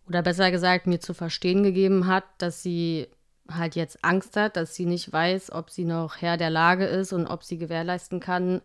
Oder 0.08 0.22
besser 0.22 0.52
gesagt, 0.52 0.88
mir 0.88 1.00
zu 1.00 1.14
verstehen 1.14 1.64
gegeben 1.64 2.08
hat, 2.08 2.26
dass 2.38 2.62
sie 2.62 3.08
halt 3.50 3.76
jetzt 3.76 4.04
Angst 4.04 4.36
hat, 4.38 4.58
dass 4.58 4.76
sie 4.76 4.86
nicht 4.86 5.12
weiß, 5.12 5.52
ob 5.52 5.70
sie 5.70 5.86
noch 5.86 6.18
Herr 6.22 6.38
der 6.38 6.50
Lage 6.50 6.86
ist 6.86 7.14
und 7.14 7.28
ob 7.28 7.44
sie 7.44 7.58
gewährleisten 7.58 8.20
kann, 8.20 8.62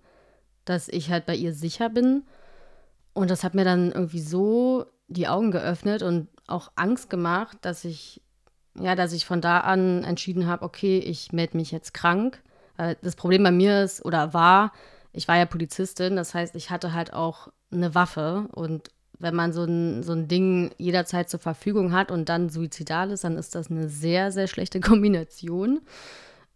dass 0.65 0.89
ich 0.89 1.11
halt 1.11 1.27
bei 1.27 1.35
ihr 1.35 1.53
sicher 1.53 1.89
bin. 1.89 2.25
Und 3.13 3.31
das 3.31 3.45
hat 3.45 3.55
mir 3.55 3.65
dann 3.65 3.93
irgendwie 3.93 4.21
so 4.21 4.87
die 5.09 5.29
Augen 5.29 5.51
geöffnet 5.51 6.03
und 6.03 6.29
auch 6.47 6.71
Angst 6.77 7.11
gemacht, 7.11 7.59
dass 7.63 7.85
ich, 7.85 8.23
ja, 8.79 8.95
dass 8.95 9.13
ich 9.13 9.27
von 9.27 9.41
da 9.41 9.61
an 9.61 10.05
entschieden 10.05 10.47
habe, 10.47 10.65
okay, 10.65 10.99
ich 10.99 11.33
melde 11.33 11.57
mich 11.57 11.71
jetzt 11.71 11.95
krank 11.95 12.41
das 13.03 13.17
Problem 13.17 13.43
bei 13.43 13.51
mir 13.51 13.83
ist 13.83 14.05
oder 14.05 14.33
war, 14.35 14.73
ich 15.13 15.29
war 15.29 15.37
ja 15.37 15.47
Polizistin, 15.47 16.17
das 16.17 16.35
heißt, 16.35 16.55
ich 16.55 16.71
hatte 16.71 16.95
halt 16.95 17.13
auch 17.13 17.49
eine 17.73 17.95
Waffe 17.95 18.49
und 18.53 18.91
wenn 19.19 19.35
man 19.35 19.53
so 19.53 19.65
ein, 19.65 20.03
so 20.03 20.13
ein 20.13 20.29
Ding 20.29 20.71
jederzeit 20.79 21.29
zur 21.29 21.41
Verfügung 21.41 21.93
hat 21.93 22.11
und 22.11 22.29
dann 22.29 22.49
suizidal 22.49 23.11
ist, 23.11 23.25
dann 23.25 23.37
ist 23.37 23.55
das 23.55 23.71
eine 23.71 23.89
sehr, 23.89 24.33
sehr 24.33 24.47
schlechte 24.47 24.81
Kombination. 24.81 25.81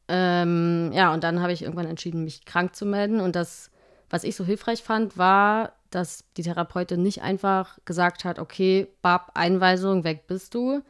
Ähm, 0.09 0.91
ja, 0.95 1.13
und 1.13 1.25
dann 1.25 1.41
habe 1.43 1.53
ich 1.53 1.63
irgendwann 1.63 1.87
entschieden, 1.87 2.25
mich 2.25 2.47
krank 2.47 2.75
zu 2.75 2.87
melden. 2.87 3.21
Und 3.21 3.37
das, 3.37 3.71
was 4.15 4.23
ich 4.23 4.37
so 4.37 4.45
hilfreich 4.45 4.85
fand, 4.85 5.19
war, 5.19 5.73
dass 5.91 6.23
die 6.37 6.45
Therapeutin 6.45 7.03
nicht 7.03 7.23
einfach 7.23 7.81
gesagt 7.85 8.25
hat, 8.25 8.39
okay, 8.39 8.87
Bab, 9.03 9.33
Einweisung, 9.35 10.05
weg 10.05 10.29
bist 10.29 10.55
du, 10.55 10.83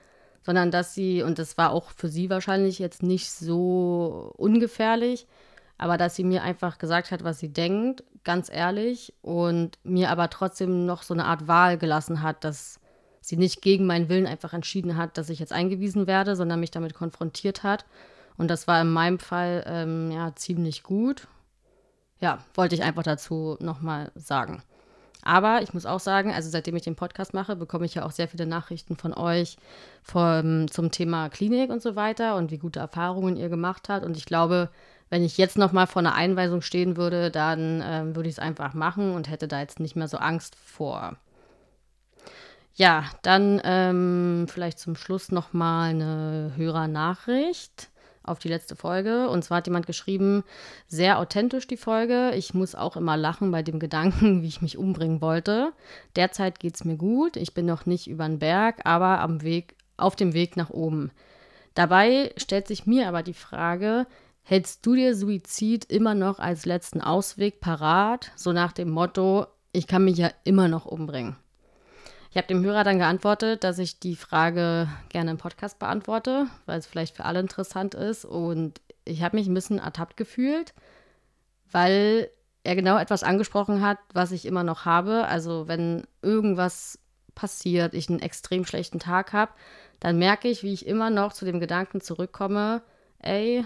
sondern 0.42 0.70
dass 0.70 0.92
sie, 0.92 1.22
und 1.22 1.38
das 1.38 1.56
war 1.56 1.70
auch 1.70 1.90
für 1.92 2.08
sie 2.08 2.28
wahrscheinlich 2.28 2.78
jetzt 2.78 3.02
nicht 3.02 3.30
so 3.30 4.30
ungefährlich, 4.36 5.26
aber 5.78 5.96
dass 5.96 6.16
sie 6.16 6.22
mir 6.22 6.42
einfach 6.42 6.76
gesagt 6.76 7.12
hat, 7.12 7.24
was 7.24 7.38
sie 7.38 7.48
denkt, 7.48 8.04
ganz 8.24 8.50
ehrlich, 8.52 9.14
und 9.22 9.78
mir 9.84 10.10
aber 10.10 10.28
trotzdem 10.28 10.84
noch 10.84 11.02
so 11.02 11.14
eine 11.14 11.24
Art 11.24 11.48
Wahl 11.48 11.78
gelassen 11.78 12.20
hat, 12.20 12.44
dass 12.44 12.78
sie 13.22 13.38
nicht 13.38 13.62
gegen 13.62 13.86
meinen 13.86 14.10
Willen 14.10 14.26
einfach 14.26 14.52
entschieden 14.52 14.98
hat, 14.98 15.16
dass 15.16 15.30
ich 15.30 15.38
jetzt 15.38 15.54
eingewiesen 15.54 16.06
werde, 16.06 16.36
sondern 16.36 16.60
mich 16.60 16.72
damit 16.72 16.92
konfrontiert 16.92 17.62
hat. 17.62 17.86
Und 18.36 18.48
das 18.48 18.68
war 18.68 18.82
in 18.82 18.92
meinem 18.92 19.18
Fall 19.18 19.64
ähm, 19.66 20.10
ja 20.10 20.34
ziemlich 20.36 20.82
gut. 20.82 21.26
Ja, 22.20 22.38
wollte 22.54 22.74
ich 22.74 22.82
einfach 22.82 23.02
dazu 23.02 23.56
nochmal 23.60 24.10
sagen. 24.14 24.62
Aber 25.24 25.62
ich 25.62 25.72
muss 25.72 25.86
auch 25.86 26.00
sagen, 26.00 26.32
also 26.32 26.50
seitdem 26.50 26.76
ich 26.76 26.82
den 26.82 26.96
Podcast 26.96 27.32
mache, 27.32 27.56
bekomme 27.56 27.86
ich 27.86 27.94
ja 27.94 28.04
auch 28.04 28.10
sehr 28.10 28.28
viele 28.28 28.46
Nachrichten 28.46 28.96
von 28.96 29.14
euch 29.14 29.56
vom, 30.02 30.70
zum 30.70 30.90
Thema 30.90 31.30
Klinik 31.30 31.70
und 31.70 31.82
so 31.82 31.96
weiter 31.96 32.36
und 32.36 32.50
wie 32.50 32.58
gute 32.58 32.80
Erfahrungen 32.80 33.36
ihr 33.36 33.48
gemacht 33.48 33.88
habt. 33.88 34.04
Und 34.04 34.18
ich 34.18 34.26
glaube, 34.26 34.68
wenn 35.08 35.24
ich 35.24 35.38
jetzt 35.38 35.56
nochmal 35.56 35.86
vor 35.86 36.00
einer 36.00 36.14
Einweisung 36.14 36.60
stehen 36.60 36.98
würde, 36.98 37.30
dann 37.30 37.82
ähm, 37.84 38.14
würde 38.14 38.28
ich 38.28 38.34
es 38.34 38.38
einfach 38.38 38.74
machen 38.74 39.14
und 39.14 39.30
hätte 39.30 39.48
da 39.48 39.60
jetzt 39.60 39.80
nicht 39.80 39.96
mehr 39.96 40.08
so 40.08 40.18
Angst 40.18 40.56
vor. 40.56 41.16
Ja, 42.74 43.04
dann 43.22 43.62
ähm, 43.64 44.46
vielleicht 44.48 44.78
zum 44.78 44.94
Schluss 44.96 45.32
nochmal 45.32 45.90
eine 45.90 46.52
Hörernachricht 46.56 47.88
auf 48.24 48.38
die 48.38 48.48
letzte 48.48 48.76
Folge. 48.76 49.28
Und 49.28 49.44
zwar 49.44 49.58
hat 49.58 49.66
jemand 49.66 49.86
geschrieben, 49.86 50.44
sehr 50.86 51.18
authentisch 51.18 51.66
die 51.66 51.76
Folge. 51.76 52.32
Ich 52.34 52.54
muss 52.54 52.74
auch 52.74 52.96
immer 52.96 53.16
lachen 53.16 53.50
bei 53.50 53.62
dem 53.62 53.78
Gedanken, 53.84 54.42
wie 54.42 54.48
ich 54.48 54.62
mich 54.62 54.78
umbringen 54.78 55.20
wollte. 55.20 55.72
Derzeit 56.16 56.58
geht 56.60 56.74
es 56.74 56.84
mir 56.84 56.96
gut. 56.96 57.36
Ich 57.36 57.54
bin 57.54 57.66
noch 57.66 57.86
nicht 57.86 58.06
über 58.06 58.26
den 58.26 58.38
Berg, 58.38 58.80
aber 58.84 59.20
am 59.20 59.42
Weg, 59.42 59.76
auf 59.96 60.16
dem 60.16 60.32
Weg 60.32 60.56
nach 60.56 60.70
oben. 60.70 61.10
Dabei 61.74 62.32
stellt 62.36 62.68
sich 62.68 62.86
mir 62.86 63.08
aber 63.08 63.22
die 63.22 63.34
Frage, 63.34 64.06
hältst 64.42 64.86
du 64.86 64.94
dir 64.94 65.14
Suizid 65.14 65.84
immer 65.86 66.14
noch 66.14 66.38
als 66.38 66.66
letzten 66.66 67.00
Ausweg 67.00 67.60
parat? 67.60 68.32
So 68.36 68.52
nach 68.52 68.72
dem 68.72 68.90
Motto, 68.90 69.46
ich 69.72 69.86
kann 69.86 70.04
mich 70.04 70.18
ja 70.18 70.30
immer 70.44 70.68
noch 70.68 70.86
umbringen. 70.86 71.36
Ich 72.34 72.36
habe 72.36 72.48
dem 72.48 72.64
Hörer 72.64 72.82
dann 72.82 72.98
geantwortet, 72.98 73.62
dass 73.62 73.78
ich 73.78 74.00
die 74.00 74.16
Frage 74.16 74.88
gerne 75.08 75.30
im 75.30 75.38
Podcast 75.38 75.78
beantworte, 75.78 76.48
weil 76.66 76.80
es 76.80 76.86
vielleicht 76.88 77.14
für 77.14 77.26
alle 77.26 77.38
interessant 77.38 77.94
ist. 77.94 78.24
Und 78.24 78.80
ich 79.04 79.22
habe 79.22 79.36
mich 79.36 79.46
ein 79.46 79.54
bisschen 79.54 79.78
ertappt 79.78 80.16
gefühlt, 80.16 80.74
weil 81.70 82.28
er 82.64 82.74
genau 82.74 82.98
etwas 82.98 83.22
angesprochen 83.22 83.82
hat, 83.82 83.98
was 84.14 84.32
ich 84.32 84.46
immer 84.46 84.64
noch 84.64 84.84
habe. 84.84 85.28
Also 85.28 85.68
wenn 85.68 86.08
irgendwas 86.22 86.98
passiert, 87.36 87.94
ich 87.94 88.08
einen 88.08 88.18
extrem 88.18 88.64
schlechten 88.64 88.98
Tag 88.98 89.32
habe, 89.32 89.52
dann 90.00 90.18
merke 90.18 90.48
ich, 90.48 90.64
wie 90.64 90.72
ich 90.72 90.88
immer 90.88 91.10
noch 91.10 91.34
zu 91.34 91.44
dem 91.44 91.60
Gedanken 91.60 92.00
zurückkomme, 92.00 92.82
ey, 93.20 93.64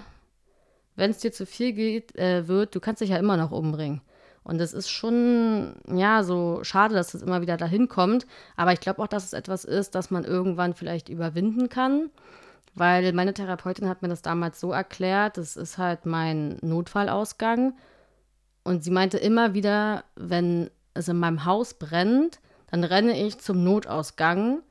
wenn 0.94 1.11
es 1.11 1.20
dir 1.20 1.33
zu 1.33 1.46
viel 1.46 1.72
geht, 1.72 2.14
äh, 2.16 2.48
wird, 2.48 2.74
du 2.74 2.81
kannst 2.81 3.00
dich 3.00 3.09
ja 3.09 3.16
immer 3.16 3.38
noch 3.38 3.50
umbringen. 3.50 4.02
Und 4.49 4.63
es 4.63 4.73
ist 4.73 4.89
schon, 4.89 5.75
ja, 5.93 6.23
so 6.23 6.61
schade, 6.65 6.95
dass 6.95 7.13
es 7.13 7.21
immer 7.21 7.43
wieder 7.43 7.59
dahin 7.59 7.87
kommt. 7.87 8.27
Aber 8.57 8.73
ich 8.73 8.81
glaube 8.81 9.03
auch, 9.03 9.07
dass 9.07 9.27
es 9.27 9.35
etwas 9.35 9.67
ist, 9.67 9.95
das 9.95 10.11
man 10.11 10.25
irgendwann 10.25 10.73
vielleicht 10.73 11.11
überwinden 11.11 11.69
kann. 11.69 12.09
Weil 12.75 13.13
meine 13.13 13.35
Therapeutin 13.35 13.91
hat 13.91 14.01
mir 14.01 14.09
das 14.09 14.23
damals 14.23 14.59
so 14.59 14.73
erklärt, 14.73 15.37
das 15.37 15.59
ist 15.59 15.77
halt 15.77 16.07
mein 16.07 16.57
Notfallausgang. 16.63 17.75
Und 18.65 18.83
sie 18.83 18.91
meinte 18.91 19.19
immer 19.19 19.53
wieder, 19.53 20.05
wenn 20.17 20.71
es 20.95 21.09
in 21.09 21.19
meinem 21.19 21.45
Haus 21.45 21.75
brennt, 21.75 22.41
dann 22.71 22.85
renne 22.85 23.23
ich 23.23 23.39
zum 23.41 23.63
Notausgang, 23.63 24.63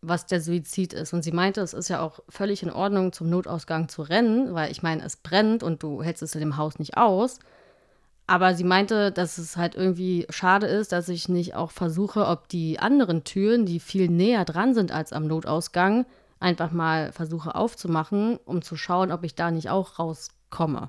was 0.00 0.26
der 0.26 0.40
Suizid 0.40 0.92
ist. 0.92 1.12
Und 1.12 1.22
sie 1.22 1.30
meinte, 1.30 1.60
es 1.60 1.72
ist 1.72 1.88
ja 1.88 2.00
auch 2.00 2.18
völlig 2.28 2.64
in 2.64 2.72
Ordnung, 2.72 3.12
zum 3.12 3.30
Notausgang 3.30 3.88
zu 3.88 4.02
rennen, 4.02 4.54
weil 4.54 4.72
ich 4.72 4.82
meine, 4.82 5.04
es 5.04 5.16
brennt 5.16 5.62
und 5.62 5.84
du 5.84 6.02
hältst 6.02 6.24
es 6.24 6.34
in 6.34 6.40
dem 6.40 6.56
Haus 6.56 6.80
nicht 6.80 6.96
aus. 6.96 7.38
Aber 8.26 8.54
sie 8.54 8.64
meinte, 8.64 9.12
dass 9.12 9.36
es 9.36 9.56
halt 9.56 9.74
irgendwie 9.74 10.26
schade 10.30 10.66
ist, 10.66 10.92
dass 10.92 11.08
ich 11.10 11.28
nicht 11.28 11.54
auch 11.54 11.70
versuche, 11.70 12.26
ob 12.26 12.48
die 12.48 12.78
anderen 12.78 13.24
Türen, 13.24 13.66
die 13.66 13.80
viel 13.80 14.08
näher 14.08 14.46
dran 14.46 14.74
sind 14.74 14.92
als 14.92 15.12
am 15.12 15.26
Notausgang, 15.26 16.06
einfach 16.40 16.70
mal 16.70 17.12
versuche 17.12 17.54
aufzumachen, 17.54 18.38
um 18.46 18.62
zu 18.62 18.76
schauen, 18.76 19.12
ob 19.12 19.24
ich 19.24 19.34
da 19.34 19.50
nicht 19.50 19.68
auch 19.68 19.98
rauskomme. 19.98 20.88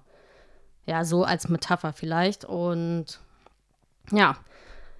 Ja, 0.85 1.03
so 1.03 1.23
als 1.23 1.49
Metapher 1.49 1.91
vielleicht. 1.91 2.45
Und 2.45 3.19
ja, 4.11 4.37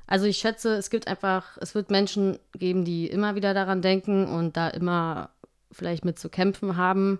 also 0.08 0.26
ich 0.26 0.38
schätze, 0.38 0.76
es 0.76 0.90
gibt 0.90 1.08
einfach, 1.08 1.58
es 1.62 1.74
wird 1.74 1.90
Menschen 1.90 2.38
geben, 2.54 2.84
die 2.84 3.08
immer 3.08 3.36
wieder 3.36 3.54
daran 3.54 3.82
denken 3.82 4.28
und 4.28 4.58
da 4.58 4.68
immer 4.68 5.30
vielleicht 5.72 6.04
mit 6.04 6.20
zu 6.20 6.30
kämpfen 6.30 6.76
haben. 6.76 7.20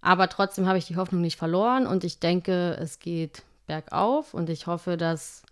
Aber 0.00 0.28
trotzdem 0.28 0.66
habe 0.66 0.78
ich 0.78 0.86
die 0.86 0.96
Hoffnung 0.96 1.20
nicht 1.20 1.36
verloren 1.36 1.86
und 1.86 2.04
ich 2.04 2.20
denke, 2.20 2.76
es 2.80 3.00
geht 3.00 3.42
bergauf 3.66 4.34
und 4.34 4.50
ich 4.50 4.66
hoffe, 4.66 4.96
dass 4.96 5.42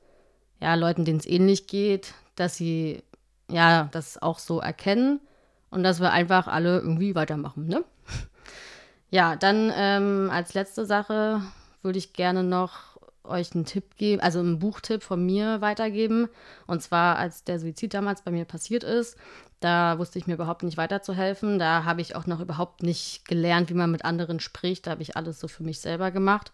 ja, 0.61 0.75
Leuten, 0.75 1.05
denen 1.05 1.19
es 1.19 1.27
ähnlich 1.27 1.67
geht, 1.67 2.15
dass 2.37 2.57
sie 2.57 3.03
ja 3.51 3.89
das 3.93 4.21
auch 4.23 4.39
so 4.39 4.61
erkennen 4.61 5.21
und 5.71 5.83
dass 5.83 6.01
wir 6.01 6.13
einfach 6.13 6.47
alle 6.47 6.79
irgendwie 6.79 7.15
weitermachen, 7.15 7.67
ne? 7.67 7.85
Ja, 9.11 9.37
dann 9.37 9.73
ähm, 9.77 10.29
als 10.33 10.55
letzte 10.55 10.85
Sache 10.87 11.41
würde 11.83 11.99
ich 11.99 12.15
gerne 12.15 12.43
noch 12.43 12.95
euch 13.23 13.55
einen 13.55 13.65
Tipp 13.65 13.97
geben, 13.97 14.21
also 14.21 14.41
einen 14.41 14.59
Buchtipp 14.59 15.03
von 15.03 15.25
mir 15.25 15.61
weitergeben. 15.61 16.29
Und 16.67 16.83
zwar, 16.83 17.17
als 17.17 17.45
der 17.45 17.59
Suizid 17.59 17.95
damals 17.95 18.23
bei 18.23 18.31
mir 18.31 18.45
passiert 18.45 18.85
ist, 18.85 19.17
da 19.61 19.99
wusste 19.99 20.19
ich 20.19 20.27
mir 20.27 20.35
überhaupt 20.35 20.63
nicht 20.63 20.77
weiterzuhelfen. 20.77 21.59
Da 21.59 21.85
habe 21.85 22.01
ich 22.01 22.17
auch 22.17 22.27
noch 22.27 22.41
überhaupt 22.41 22.83
nicht 22.83 23.25
gelernt, 23.27 23.71
wie 23.71 23.75
man 23.75 23.91
mit 23.91 24.05
anderen 24.05 24.41
spricht. 24.41 24.87
Da 24.87 24.91
habe 24.91 25.03
ich 25.03 25.17
alles 25.17 25.41
so 25.41 25.49
für 25.49 25.63
mich 25.63 25.81
selber 25.81 26.11
gemacht. 26.11 26.53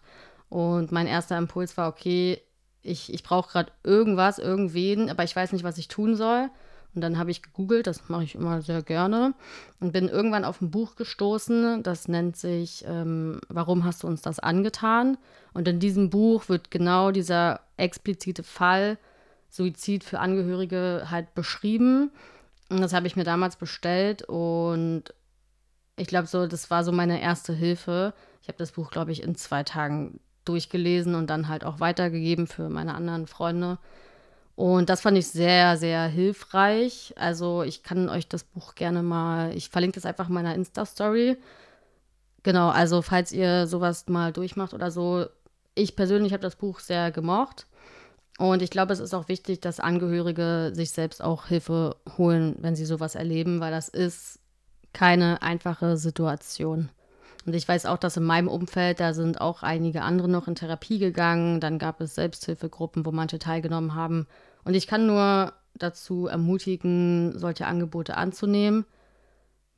Und 0.51 0.91
mein 0.91 1.07
erster 1.07 1.37
Impuls 1.37 1.77
war, 1.77 1.87
okay, 1.87 2.41
ich, 2.81 3.13
ich 3.13 3.23
brauche 3.23 3.49
gerade 3.49 3.71
irgendwas, 3.85 4.37
irgendwen, 4.37 5.09
aber 5.09 5.23
ich 5.23 5.33
weiß 5.33 5.53
nicht, 5.53 5.63
was 5.63 5.77
ich 5.77 5.87
tun 5.87 6.17
soll. 6.17 6.49
Und 6.93 6.99
dann 6.99 7.17
habe 7.17 7.31
ich 7.31 7.41
gegoogelt, 7.41 7.87
das 7.87 8.09
mache 8.09 8.25
ich 8.25 8.35
immer 8.35 8.61
sehr 8.61 8.81
gerne, 8.81 9.33
und 9.79 9.93
bin 9.93 10.09
irgendwann 10.09 10.43
auf 10.43 10.59
ein 10.59 10.69
Buch 10.69 10.97
gestoßen, 10.97 11.83
das 11.83 12.09
nennt 12.09 12.35
sich 12.35 12.83
ähm, 12.85 13.39
Warum 13.47 13.85
hast 13.85 14.03
du 14.03 14.07
uns 14.07 14.21
das 14.21 14.39
angetan? 14.39 15.17
Und 15.53 15.69
in 15.69 15.79
diesem 15.79 16.09
Buch 16.09 16.49
wird 16.49 16.69
genau 16.69 17.11
dieser 17.11 17.61
explizite 17.77 18.43
Fall 18.43 18.97
Suizid 19.49 20.03
für 20.03 20.19
Angehörige 20.19 21.07
halt 21.09 21.33
beschrieben. 21.33 22.11
Und 22.69 22.81
das 22.81 22.91
habe 22.91 23.07
ich 23.07 23.15
mir 23.15 23.23
damals 23.23 23.55
bestellt 23.55 24.23
und 24.23 25.13
ich 25.95 26.07
glaube 26.07 26.27
so, 26.27 26.45
das 26.45 26.69
war 26.69 26.83
so 26.83 26.91
meine 26.91 27.21
erste 27.21 27.53
Hilfe. 27.53 28.13
Ich 28.41 28.49
habe 28.49 28.57
das 28.57 28.73
Buch, 28.73 28.91
glaube 28.91 29.13
ich, 29.13 29.23
in 29.23 29.35
zwei 29.35 29.63
Tagen 29.63 30.19
durchgelesen 30.45 31.15
und 31.15 31.29
dann 31.29 31.47
halt 31.47 31.63
auch 31.63 31.79
weitergegeben 31.79 32.47
für 32.47 32.69
meine 32.69 32.93
anderen 32.95 33.27
Freunde. 33.27 33.77
Und 34.55 34.89
das 34.89 35.01
fand 35.01 35.17
ich 35.17 35.27
sehr, 35.27 35.77
sehr 35.77 36.05
hilfreich. 36.07 37.13
Also 37.17 37.63
ich 37.63 37.83
kann 37.83 38.09
euch 38.09 38.27
das 38.27 38.43
Buch 38.43 38.75
gerne 38.75 39.01
mal, 39.01 39.55
ich 39.55 39.69
verlinke 39.69 39.95
das 39.95 40.05
einfach 40.05 40.27
in 40.27 40.35
meiner 40.35 40.55
Insta-Story. 40.55 41.37
Genau, 42.43 42.69
also 42.69 43.01
falls 43.01 43.31
ihr 43.31 43.67
sowas 43.67 44.07
mal 44.07 44.31
durchmacht 44.31 44.73
oder 44.73 44.91
so, 44.91 45.25
ich 45.75 45.95
persönlich 45.95 46.33
habe 46.33 46.43
das 46.43 46.55
Buch 46.55 46.79
sehr 46.79 47.11
gemocht. 47.11 47.67
Und 48.37 48.61
ich 48.61 48.71
glaube, 48.71 48.93
es 48.93 48.99
ist 48.99 49.13
auch 49.13 49.27
wichtig, 49.27 49.61
dass 49.61 49.79
Angehörige 49.79 50.71
sich 50.73 50.91
selbst 50.91 51.23
auch 51.23 51.47
Hilfe 51.47 51.95
holen, 52.17 52.55
wenn 52.59 52.75
sie 52.75 52.85
sowas 52.85 53.15
erleben, 53.15 53.59
weil 53.59 53.71
das 53.71 53.87
ist 53.87 54.39
keine 54.93 55.41
einfache 55.41 55.97
Situation. 55.97 56.89
Und 57.45 57.55
ich 57.55 57.67
weiß 57.67 57.85
auch, 57.85 57.97
dass 57.97 58.17
in 58.17 58.23
meinem 58.23 58.47
Umfeld, 58.47 58.99
da 58.99 59.13
sind 59.13 59.41
auch 59.41 59.63
einige 59.63 60.03
andere 60.03 60.29
noch 60.29 60.47
in 60.47 60.55
Therapie 60.55 60.99
gegangen. 60.99 61.59
Dann 61.59 61.79
gab 61.79 61.99
es 62.01 62.15
Selbsthilfegruppen, 62.15 63.05
wo 63.05 63.11
manche 63.11 63.39
teilgenommen 63.39 63.95
haben. 63.95 64.27
Und 64.63 64.75
ich 64.75 64.87
kann 64.87 65.07
nur 65.07 65.53
dazu 65.73 66.27
ermutigen, 66.27 67.37
solche 67.37 67.65
Angebote 67.65 68.15
anzunehmen, 68.15 68.85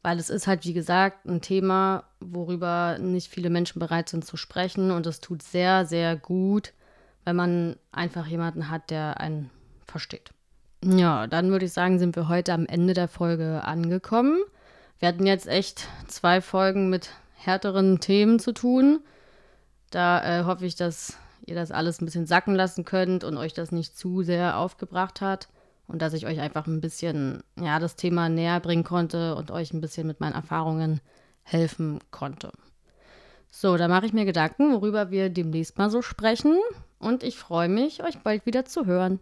weil 0.01 0.19
es 0.19 0.29
ist 0.29 0.47
halt, 0.47 0.65
wie 0.65 0.73
gesagt, 0.73 1.25
ein 1.25 1.39
Thema, 1.39 2.03
worüber 2.19 2.97
nicht 2.99 3.29
viele 3.29 3.49
Menschen 3.49 3.79
bereit 3.79 4.09
sind 4.09 4.25
zu 4.25 4.35
sprechen. 4.35 4.91
Und 4.91 5.07
es 5.07 5.21
tut 5.21 5.41
sehr, 5.41 5.85
sehr 5.85 6.17
gut, 6.17 6.73
wenn 7.23 7.37
man 7.37 7.77
einfach 7.93 8.27
jemanden 8.27 8.69
hat, 8.69 8.89
der 8.89 9.21
einen 9.21 9.49
versteht. 9.85 10.31
Ja, 10.83 11.27
dann 11.27 11.49
würde 11.49 11.65
ich 11.65 11.71
sagen, 11.71 11.99
sind 11.99 12.17
wir 12.17 12.27
heute 12.27 12.51
am 12.51 12.65
Ende 12.65 12.93
der 12.93 13.07
Folge 13.07 13.63
angekommen. 13.63 14.39
Wir 14.99 15.07
hatten 15.07 15.25
jetzt 15.25 15.47
echt 15.47 15.87
zwei 16.07 16.41
Folgen 16.41 16.89
mit 16.89 17.11
härteren 17.45 17.99
Themen 17.99 18.39
zu 18.39 18.53
tun. 18.53 18.99
Da 19.91 20.41
äh, 20.41 20.43
hoffe 20.45 20.65
ich, 20.65 20.75
dass 20.75 21.17
ihr 21.45 21.55
das 21.55 21.71
alles 21.71 22.01
ein 22.01 22.05
bisschen 22.05 22.25
sacken 22.25 22.55
lassen 22.55 22.85
könnt 22.85 23.23
und 23.23 23.37
euch 23.37 23.53
das 23.53 23.71
nicht 23.71 23.97
zu 23.97 24.23
sehr 24.23 24.57
aufgebracht 24.57 25.21
hat 25.21 25.49
und 25.87 26.01
dass 26.01 26.13
ich 26.13 26.25
euch 26.25 26.39
einfach 26.39 26.67
ein 26.67 26.81
bisschen 26.81 27.43
ja 27.59 27.79
das 27.79 27.95
Thema 27.95 28.29
näher 28.29 28.59
bringen 28.59 28.83
konnte 28.83 29.35
und 29.35 29.51
euch 29.51 29.73
ein 29.73 29.81
bisschen 29.81 30.07
mit 30.07 30.19
meinen 30.19 30.33
Erfahrungen 30.33 31.01
helfen 31.43 31.99
konnte. 32.11 32.51
So, 33.51 33.77
da 33.77 33.87
mache 33.87 34.05
ich 34.05 34.13
mir 34.13 34.25
Gedanken, 34.25 34.73
worüber 34.73 35.11
wir 35.11 35.29
demnächst 35.29 35.77
mal 35.77 35.89
so 35.89 36.01
sprechen 36.01 36.57
und 36.97 37.21
ich 37.21 37.37
freue 37.37 37.69
mich, 37.69 38.03
euch 38.03 38.17
bald 38.19 38.45
wieder 38.45 38.65
zu 38.65 38.85
hören. 38.85 39.19